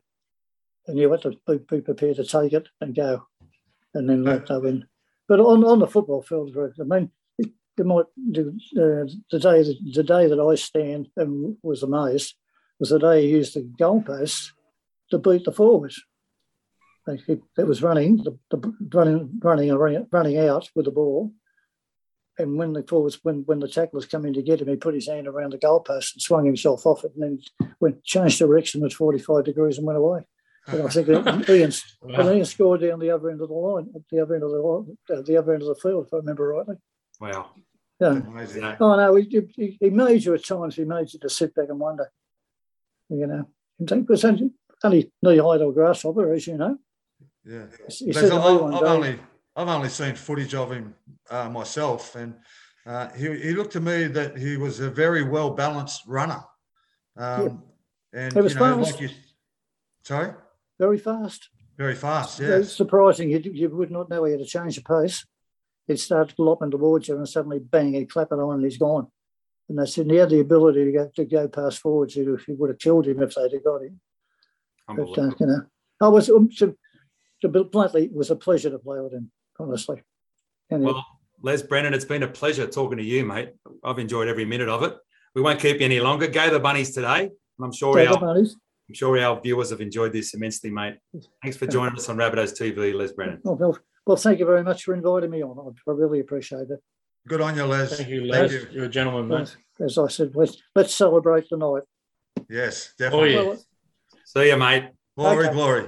and 0.87 0.99
you 0.99 1.11
have 1.11 1.23
to 1.23 1.33
be, 1.47 1.59
be 1.59 1.81
prepared 1.81 2.17
to 2.17 2.25
take 2.25 2.53
it 2.53 2.69
and 2.81 2.95
go, 2.95 3.27
and 3.95 4.09
then 4.09 4.25
let 4.25 4.47
that 4.47 4.65
in. 4.65 4.87
But 5.27 5.41
on, 5.41 5.65
on 5.65 5.81
the 5.81 5.87
football 5.87 6.23
field, 6.23 6.57
I 6.57 6.83
mean, 6.85 7.11
it 7.81 7.87
might 7.87 8.07
do, 8.31 8.51
uh, 8.77 9.09
the 9.31 9.39
day 9.39 9.63
the 9.93 10.05
day 10.05 10.27
that 10.29 10.41
I 10.41 10.55
stand 10.55 11.09
and 11.17 11.57
was 11.63 11.83
amazed 11.83 12.35
was 12.79 12.91
the 12.91 12.99
day 12.99 13.23
he 13.23 13.29
used 13.31 13.55
the 13.55 13.63
goalposts 13.63 14.51
to 15.11 15.19
beat 15.19 15.45
the 15.45 15.53
forwards. 15.53 16.03
It, 17.07 17.41
was 17.57 17.83
running, 17.83 18.19
the, 18.19 18.39
the 18.51 18.73
running, 18.95 19.41
running, 19.43 20.07
running 20.13 20.39
out 20.39 20.71
with 20.77 20.85
the 20.85 20.93
ball, 20.93 21.33
and 22.43 22.57
when 22.57 22.73
the 22.73 22.83
forwards, 22.83 23.19
when 23.23 23.43
when 23.47 23.61
the 23.61 23.69
tacklers 23.69 24.07
come 24.07 24.27
in 24.27 24.35
to 24.35 24.43
get 24.43 24.61
him, 24.61 24.69
he 24.69 24.77
put 24.77 24.95
his 24.95 25.09
hand 25.09 25.27
around 25.27 25.53
the 25.53 25.59
goalpost 25.59 26.15
and 26.15 26.23
swung 26.23 26.45
himself 26.45 26.87
off 26.87 27.05
it, 27.05 27.13
and 27.15 27.23
then 27.23 27.71
went 27.81 28.05
changed 28.05 28.39
direction 28.39 28.85
at 28.85 28.93
forty 28.93 29.19
five 29.19 29.45
degrees 29.45 29.79
and 29.79 29.87
went 29.87 29.99
away. 29.99 30.23
And 30.67 30.83
I 30.83 30.89
think 30.89 31.09
Ian, 31.49 31.73
and 32.03 32.29
Ian 32.29 32.45
scored 32.45 32.83
down 32.83 32.99
the 32.99 33.11
other 33.11 33.31
end 33.31 33.41
of 33.41 33.49
the 33.49 33.55
line, 33.55 33.91
at 33.95 34.03
the 34.11 34.21
other 34.21 34.35
end 34.35 34.45
of 34.45 34.51
the 34.51 34.59
line, 34.59 34.99
uh, 35.11 35.23
the 35.23 35.37
other 35.37 35.55
end 35.55 35.63
of 35.63 35.69
the 35.69 35.75
field, 35.77 36.07
if 36.07 36.15
I 36.15 36.19
remember 36.19 36.49
rightly. 36.49 36.77
Wow. 37.21 37.51
Yeah. 38.01 38.09
Amazing. 38.09 38.63
Yeah. 38.63 38.77
Oh 38.81 38.97
no, 38.97 39.15
he, 39.15 39.49
he, 39.57 39.77
he 39.81 39.91
made 39.91 40.25
you 40.25 40.35
at 40.35 40.45
times. 40.45 40.77
He 40.77 40.85
made 40.85 41.13
you 41.13 41.21
to 41.21 41.29
sit 41.29 41.55
back 41.55 41.69
and 41.69 41.79
wonder. 41.79 42.11
You 43.09 43.27
know, 43.27 43.49
it 43.81 44.09
was 44.09 44.25
only, 44.25 45.13
knee 45.23 45.39
height 45.39 45.61
or 45.61 45.73
grasshopper, 45.73 46.33
as 46.33 46.47
you 46.47 46.57
know. 46.57 46.79
Yeah. 47.45 47.67
He 47.89 48.13
said 48.13 48.29
to 48.29 48.37
me 48.37 48.37
I've, 48.37 48.61
one 48.61 48.75
I've 48.75 48.83
only 48.83 49.19
I've 49.57 49.69
only 49.69 49.89
seen 49.89 50.15
footage 50.15 50.55
of 50.55 50.71
him 50.73 50.95
uh, 51.31 51.49
myself, 51.49 52.15
and 52.15 52.35
uh, 52.87 53.09
he, 53.11 53.27
he 53.39 53.53
looked 53.53 53.73
to 53.73 53.81
me 53.81 54.07
that 54.07 54.39
he 54.39 54.57
was 54.57 54.81
a 54.81 54.91
very 54.91 55.23
well 55.23 55.51
balanced 55.51 56.03
runner. 56.07 56.43
Um, 57.17 57.63
And 58.13 58.33
He 58.33 58.41
was 58.41 58.55
you 58.55 58.61
know, 58.61 58.77
fast. 58.79 58.93
like 58.93 59.01
you, 59.03 59.09
sorry, 60.03 60.33
very 60.79 60.99
fast. 60.99 61.51
very 61.77 61.95
fast. 61.95 62.41
It's 62.41 62.73
surprising. 62.73 63.31
You, 63.31 63.41
you 63.53 63.69
would 63.71 63.91
not 63.91 64.09
know 64.09 64.25
he 64.25 64.33
had 64.33 64.41
to 64.41 64.47
change 64.47 64.77
the 64.77 64.83
pace. 64.83 65.27
He'd 65.87 65.99
start 66.01 66.35
lopping 66.39 66.71
towards 66.71 67.09
you 67.09 67.17
and 67.17 67.29
suddenly 67.29 67.59
bang, 67.59 67.95
he'd 67.95 68.11
clap 68.11 68.33
it 68.33 68.39
on 68.39 68.55
and 68.57 68.65
he's 68.65 68.79
gone. 68.79 69.09
And 69.69 69.79
they 69.79 69.87
said 69.87 70.11
he 70.11 70.17
had 70.17 70.31
the 70.31 70.41
ability 70.41 70.85
to 70.85 70.93
go 70.93 71.11
to 71.15 71.25
go 71.25 71.49
past 71.49 71.79
forwards. 71.79 72.15
He, 72.15 72.23
he 72.47 72.53
would 72.55 72.71
have 72.71 72.79
killed 72.79 73.07
him 73.07 73.23
if 73.23 73.35
they'd 73.35 73.53
have 73.53 73.65
got 73.65 73.83
him. 73.83 74.01
But 74.89 75.19
uh, 75.19 75.31
you 75.39 75.47
know, 75.47 75.63
I 76.01 76.09
was 76.09 76.29
um, 76.31 76.49
to, 76.59 76.77
to 77.43 77.49
be 77.49 77.63
bluntly, 77.63 78.07
it 78.07 78.13
was 78.13 78.31
a 78.31 78.37
pleasure 78.37 78.71
to 78.71 78.79
play 78.81 78.99
with 79.01 79.13
him. 79.13 79.31
Honestly, 79.65 80.03
and 80.71 80.83
Well, 80.85 81.05
Les 81.43 81.63
Brennan, 81.63 81.93
it's 81.93 82.05
been 82.07 82.23
a 82.23 82.29
pleasure 82.29 82.67
talking 82.67 82.97
to 82.99 83.05
you, 83.05 83.25
mate. 83.27 83.51
I've 83.85 83.99
enjoyed 83.99 84.27
every 84.29 84.45
minute 84.47 84.69
of 84.71 84.83
it. 84.83 84.97
We 85.35 85.43
won't 85.43 85.61
keep 85.61 85.81
you 85.81 85.85
any 85.85 86.01
longer. 86.01 86.27
Go 86.29 86.49
the 86.51 86.59
bunnies 86.59 86.95
today. 86.95 87.25
And 87.25 87.31
I'm 87.65 87.73
sure 87.73 87.95
so 88.03 88.15
our 88.15 88.19
bunnies. 88.21 88.57
I'm 88.89 88.95
sure 88.95 89.19
our 89.21 89.39
viewers 89.41 89.71
have 89.71 89.81
enjoyed 89.83 90.13
this 90.13 90.33
immensely, 90.35 90.71
mate. 90.71 90.97
Thanks 91.43 91.57
for 91.59 91.67
joining 91.67 91.95
us 91.97 92.09
on 92.09 92.17
Rabbitohs 92.17 92.59
TV, 92.59 92.95
Les 92.95 93.13
Brennan. 93.13 93.41
Oh, 93.45 93.53
well, 93.53 93.79
well, 94.07 94.17
thank 94.17 94.39
you 94.39 94.47
very 94.47 94.65
much 94.65 94.83
for 94.85 94.95
inviting 94.95 95.31
me 95.31 95.43
on. 95.45 95.57
I, 95.59 95.91
I 95.91 95.95
really 95.95 96.21
appreciate 96.21 96.71
it. 96.71 96.81
Good 97.29 97.41
on 97.43 97.55
you, 97.55 97.65
Les. 97.67 97.97
Thank 97.99 98.09
you, 98.09 98.21
Thank 98.33 98.51
Les. 98.51 98.53
you. 98.53 98.67
You're 98.73 98.85
a 98.87 98.89
gentleman, 98.89 99.29
mate. 99.29 99.55
As 99.79 99.99
I 99.99 100.09
said, 100.09 100.33
let's 100.35 100.57
let's 100.75 100.95
celebrate 100.95 101.49
tonight. 101.49 101.83
Yes, 102.49 102.93
Oh, 102.93 103.05
definitely. 103.05 103.35
yeah. 103.35 103.43
Well, 103.43 103.59
See 104.25 104.49
you, 104.49 104.57
mate. 104.57 104.89
Glory, 105.17 105.45
Okay. 105.47 105.55
glory. 105.55 105.87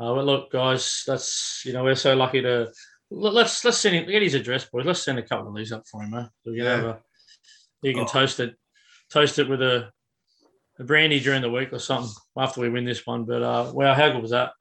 Uh, 0.00 0.14
well, 0.14 0.24
look, 0.24 0.50
guys, 0.50 1.02
that's 1.06 1.62
you 1.66 1.72
know 1.72 1.84
we're 1.84 1.94
so 1.94 2.14
lucky 2.16 2.40
to 2.40 2.72
let- 3.10 3.34
let's 3.34 3.64
let's 3.64 3.78
send 3.78 3.96
him 3.96 4.06
get 4.08 4.22
his 4.22 4.34
address, 4.34 4.64
boys. 4.64 4.86
Let's 4.86 5.02
send 5.02 5.18
a 5.18 5.22
couple 5.22 5.48
of 5.48 5.54
these 5.56 5.72
up 5.72 5.86
for 5.90 6.02
him, 6.02 6.10
man. 6.10 6.30
So 6.42 6.50
we 6.52 6.56
can 6.58 6.64
Yeah. 6.66 6.76
have 6.76 6.84
a 6.86 7.00
you 7.82 7.92
can 7.94 8.02
Oh. 8.04 8.06
toast 8.06 8.40
it, 8.40 8.56
toast 9.10 9.38
it 9.38 9.48
with 9.48 9.62
a, 9.62 9.90
a 10.78 10.84
brandy 10.84 11.18
during 11.20 11.40
the 11.42 11.50
week 11.50 11.72
or 11.72 11.78
something 11.78 12.12
after 12.36 12.60
we 12.60 12.68
win 12.68 12.84
this 12.84 13.06
one. 13.06 13.24
But 13.24 13.42
uh, 13.42 13.70
wow, 13.74 13.94
how 13.94 14.10
good 14.10 14.22
was 14.22 14.30
that? 14.32 14.52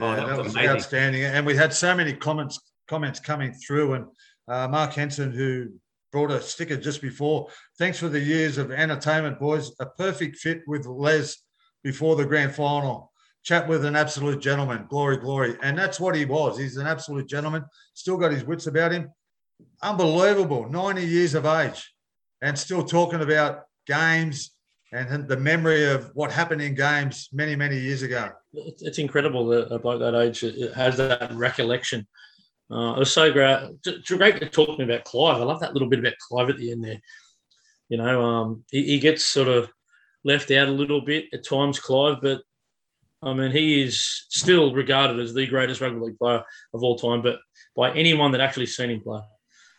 Oh, 0.00 0.14
that 0.14 0.26
that 0.26 0.36
was 0.38 0.46
was 0.46 0.54
amazing. 0.54 0.70
outstanding. 0.70 1.22
And 1.24 1.44
we 1.46 1.56
had 1.56 1.72
so 1.72 1.94
many 1.94 2.12
comments 2.14 2.58
comments 2.88 3.20
coming 3.20 3.52
through. 3.52 3.94
And 3.94 4.06
uh, 4.48 4.68
Mark 4.68 4.92
Henson, 4.94 5.32
who 5.32 5.72
brought 6.12 6.30
a 6.30 6.40
sticker 6.40 6.76
just 6.76 7.00
before, 7.02 7.48
thanks 7.78 7.98
for 7.98 8.08
the 8.08 8.20
years 8.20 8.58
of 8.58 8.70
entertainment, 8.70 9.38
boys. 9.40 9.70
A 9.80 9.86
perfect 9.86 10.36
fit 10.38 10.62
with 10.66 10.86
Les 10.86 11.36
before 11.84 12.16
the 12.16 12.24
grand 12.26 12.54
final. 12.54 13.12
Chat 13.44 13.68
with 13.68 13.84
an 13.84 13.96
absolute 13.96 14.40
gentleman. 14.40 14.86
Glory, 14.88 15.16
glory. 15.16 15.56
And 15.62 15.76
that's 15.76 16.00
what 16.00 16.14
he 16.14 16.24
was. 16.24 16.58
He's 16.58 16.76
an 16.76 16.86
absolute 16.86 17.28
gentleman. 17.28 17.64
Still 17.94 18.16
got 18.16 18.32
his 18.32 18.44
wits 18.44 18.66
about 18.66 18.92
him. 18.92 19.10
Unbelievable. 19.82 20.68
90 20.68 21.04
years 21.04 21.34
of 21.34 21.46
age 21.46 21.92
and 22.42 22.58
still 22.58 22.84
talking 22.84 23.22
about 23.22 23.64
games 23.86 24.52
and 24.92 25.28
the 25.28 25.36
memory 25.36 25.84
of 25.84 26.10
what 26.14 26.32
happened 26.32 26.62
in 26.62 26.74
games 26.74 27.28
many, 27.32 27.54
many 27.54 27.78
years 27.78 28.02
ago. 28.02 28.30
It's 28.54 28.98
incredible 28.98 29.46
that 29.48 29.72
a 29.72 29.78
bloke 29.78 30.00
that 30.00 30.14
age 30.14 30.42
it 30.42 30.72
has 30.74 30.96
that 30.96 31.30
recollection. 31.34 32.06
Uh, 32.70 32.94
it 32.96 32.98
was 32.98 33.12
so 33.12 33.32
great. 33.32 33.70
Great 34.06 34.40
to 34.40 34.48
talk 34.48 34.68
to 34.68 34.78
me 34.78 34.84
about 34.84 35.04
Clive. 35.04 35.40
I 35.40 35.44
love 35.44 35.60
that 35.60 35.74
little 35.74 35.88
bit 35.88 35.98
about 35.98 36.14
Clive 36.18 36.50
at 36.50 36.56
the 36.56 36.72
end 36.72 36.84
there. 36.84 37.00
You 37.88 37.98
know, 37.98 38.22
um, 38.22 38.64
he, 38.70 38.84
he, 38.84 38.98
gets 38.98 39.24
sort 39.24 39.48
of 39.48 39.70
left 40.24 40.50
out 40.50 40.68
a 40.68 40.72
little 40.72 41.00
bit 41.00 41.26
at 41.32 41.46
times, 41.46 41.78
Clive, 41.78 42.18
but 42.20 42.42
I 43.22 43.34
mean, 43.34 43.50
he 43.50 43.82
is 43.82 44.26
still 44.28 44.72
regarded 44.72 45.18
as 45.18 45.34
the 45.34 45.46
greatest 45.46 45.80
rugby 45.80 46.00
league 46.00 46.18
player 46.18 46.42
of 46.72 46.82
all 46.82 46.96
time, 46.96 47.22
but 47.22 47.38
by 47.74 47.92
anyone 47.92 48.32
that 48.32 48.40
actually 48.40 48.66
seen 48.66 48.90
him 48.90 49.00
play. 49.00 49.20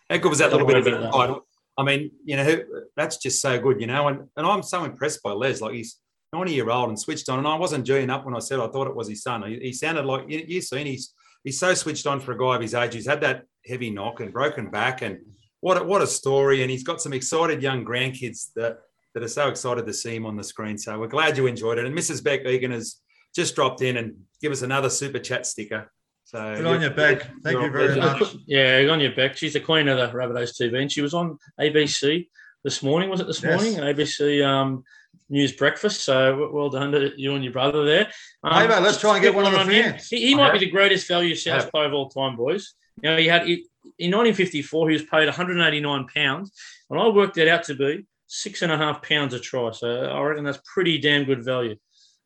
How 0.10 0.18
good 0.18 0.30
was 0.30 0.40
that 0.40 0.52
little 0.52 0.68
bit 0.68 0.78
of 0.78 0.88
it? 0.88 1.42
I 1.78 1.84
mean, 1.84 2.12
you 2.26 2.36
know, 2.36 2.64
that's 2.98 3.18
just 3.18 3.42
so 3.42 3.58
good, 3.58 3.80
you 3.80 3.88
know. 3.88 4.10
And, 4.10 4.28
and 4.36 4.46
I'm 4.46 4.64
so 4.64 4.84
impressed 4.84 5.24
by 5.24 5.32
Les. 5.32 5.62
Like 5.62 5.76
he's 5.76 5.98
90 6.34 6.54
year 6.54 6.70
old 6.70 6.90
and 6.90 7.00
switched 7.00 7.30
on. 7.30 7.40
And 7.40 7.48
I 7.48 7.56
wasn't 7.56 7.86
doing 7.86 8.10
up 8.10 8.26
when 8.26 8.36
I 8.36 8.40
said 8.40 8.60
I 8.60 8.68
thought 8.68 8.88
it 8.88 8.96
was 8.96 9.08
his 9.08 9.24
son. 9.24 9.44
He, 9.44 9.60
he 9.60 9.74
sounded 9.74 10.06
like 10.06 10.26
you, 10.28 10.44
you've 10.46 10.66
seen 10.66 10.86
he's 10.86 11.14
he's 11.44 11.60
so 11.60 11.74
switched 11.74 12.06
on 12.06 12.20
for 12.20 12.34
a 12.34 12.38
guy 12.38 12.56
of 12.56 12.62
his 12.62 12.74
age. 12.74 12.94
He's 12.96 13.08
had 13.08 13.22
that 13.22 13.46
heavy 13.66 13.90
knock 13.90 14.20
and 14.20 14.34
broken 14.34 14.70
back, 14.70 15.02
and 15.02 15.20
what 15.62 15.78
a, 15.78 15.84
what 15.84 16.02
a 16.02 16.08
story! 16.08 16.62
And 16.62 16.72
he's 16.72 16.84
got 16.84 17.02
some 17.02 17.14
excited 17.14 17.64
young 17.64 17.86
grandkids 17.86 18.52
that 18.56 18.80
that 19.14 19.24
are 19.24 19.30
so 19.30 19.48
excited 19.48 19.86
to 19.86 19.94
see 19.94 20.16
him 20.16 20.26
on 20.26 20.36
the 20.36 20.44
screen. 20.44 20.78
So 20.78 21.00
we're 21.00 21.08
glad 21.08 21.38
you 21.38 21.48
enjoyed 21.48 21.78
it. 21.78 21.86
And 21.86 21.98
Mrs. 21.98 22.24
Beck 22.24 22.46
Egan 22.46 22.72
has 22.72 22.98
just 23.36 23.56
dropped 23.56 23.82
in 23.82 23.98
and 23.98 24.16
give 24.42 24.52
us 24.52 24.62
another 24.62 24.90
super 24.90 25.20
chat 25.20 25.46
sticker. 25.46 25.92
So 26.26 26.56
good 26.56 26.66
on 26.66 26.82
your 26.82 26.92
back. 26.92 27.24
Thank 27.44 27.60
you 27.60 27.72
very 27.72 28.00
much. 28.00 28.36
Yeah, 28.46 28.88
on 28.92 29.00
your 29.00 29.16
back. 29.16 29.36
She's 29.36 29.54
the 29.54 29.60
queen 29.60 29.88
of 29.88 29.98
the 29.98 30.16
Rabbitohs 30.16 30.62
TV, 30.62 30.80
and 30.80 30.92
she 30.92 31.02
was 31.02 31.14
on 31.14 31.40
ABC 31.60 32.28
this 32.64 32.84
morning. 32.84 33.10
Was 33.10 33.20
it 33.20 33.28
this 33.28 33.42
yes. 33.42 33.60
morning? 33.60 33.80
ABC 33.80 34.46
um, 34.46 34.84
News 35.30 35.54
Breakfast. 35.54 36.04
So 36.04 36.50
well 36.54 36.70
done 36.70 36.92
to 36.92 37.12
you 37.20 37.34
and 37.34 37.44
your 37.44 37.54
brother 37.54 37.84
there. 37.84 38.12
Um, 38.44 38.62
hey, 38.62 38.68
mate, 38.68 38.84
let's 38.84 39.00
try 39.00 39.16
and 39.16 39.24
get 39.24 39.34
one 39.34 39.46
of 39.46 39.54
the 39.54 39.72
fans. 39.72 40.08
He, 40.08 40.28
he 40.28 40.36
might 40.36 40.54
be 40.54 40.60
the 40.60 40.70
greatest 40.70 41.08
value 41.08 41.34
South 41.36 41.72
player 41.72 41.88
of 41.88 41.94
all 41.94 42.10
time, 42.10 42.36
boys. 42.36 42.74
You 43.02 43.10
know, 43.10 43.18
he 43.18 43.28
had 43.28 43.44
in 43.48 44.12
1954 44.12 44.90
he 44.90 44.94
was 44.94 45.04
paid 45.04 45.26
189 45.26 46.08
pounds, 46.14 46.52
and 46.90 47.00
I 47.00 47.08
worked 47.08 47.36
that 47.36 47.48
out 47.48 47.64
to 47.64 47.76
be 47.76 48.06
six 48.28 48.62
and 48.62 48.72
a 48.72 48.78
half 48.78 49.02
pounds 49.02 49.34
a 49.34 49.40
try. 49.40 49.72
So 49.72 49.88
I 49.88 50.22
reckon 50.22 50.44
that's 50.44 50.62
pretty 50.72 51.00
damn 51.00 51.26
good 51.26 51.44
value, 51.44 51.76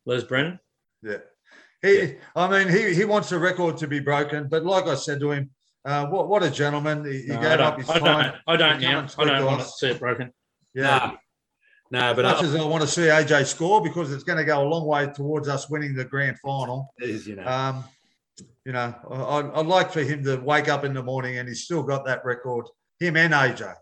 Les 0.04 0.24
Brennan. 0.24 0.58
Yeah. 1.04 1.18
He, 1.82 2.16
I 2.34 2.48
mean, 2.48 2.74
he, 2.74 2.94
he 2.94 3.04
wants 3.04 3.28
the 3.28 3.38
record 3.38 3.76
to 3.78 3.86
be 3.86 4.00
broken, 4.00 4.48
but 4.48 4.64
like 4.64 4.86
I 4.86 4.94
said 4.94 5.20
to 5.20 5.32
him, 5.32 5.50
uh, 5.84 6.06
what 6.06 6.28
what 6.28 6.42
a 6.42 6.50
gentleman! 6.50 7.04
He, 7.04 7.22
he 7.22 7.28
no, 7.28 7.40
gave 7.42 7.60
up 7.60 7.78
his 7.78 7.90
I 7.90 7.98
time. 7.98 8.32
Don't, 8.32 8.36
I 8.46 8.56
don't 8.56 8.80
now. 8.80 9.06
I 9.18 9.24
don't 9.24 9.44
want 9.44 9.60
to 9.60 9.68
see 9.68 9.88
it 9.88 10.00
broken. 10.00 10.32
Yeah. 10.74 11.12
No, 11.90 12.14
but 12.14 12.24
as 12.24 12.32
much 12.32 12.42
I, 12.42 12.46
as 12.46 12.56
I 12.56 12.64
want 12.64 12.82
to 12.82 12.88
see 12.88 13.02
AJ 13.02 13.44
score 13.44 13.82
because 13.82 14.12
it's 14.12 14.24
going 14.24 14.38
to 14.38 14.44
go 14.44 14.62
a 14.62 14.66
long 14.66 14.86
way 14.86 15.06
towards 15.14 15.46
us 15.46 15.68
winning 15.68 15.94
the 15.94 16.04
grand 16.04 16.38
final. 16.38 16.92
It 16.98 17.10
is, 17.10 17.26
you 17.26 17.36
know. 17.36 17.46
Um, 17.46 17.84
you 18.64 18.72
know, 18.72 18.94
I'd, 19.10 19.50
I'd 19.54 19.66
like 19.66 19.92
for 19.92 20.00
him 20.00 20.24
to 20.24 20.36
wake 20.38 20.68
up 20.68 20.84
in 20.84 20.94
the 20.94 21.02
morning 21.02 21.38
and 21.38 21.46
he's 21.46 21.64
still 21.64 21.82
got 21.82 22.06
that 22.06 22.24
record. 22.24 22.66
Him 22.98 23.16
and 23.16 23.34
AJ. 23.34 23.74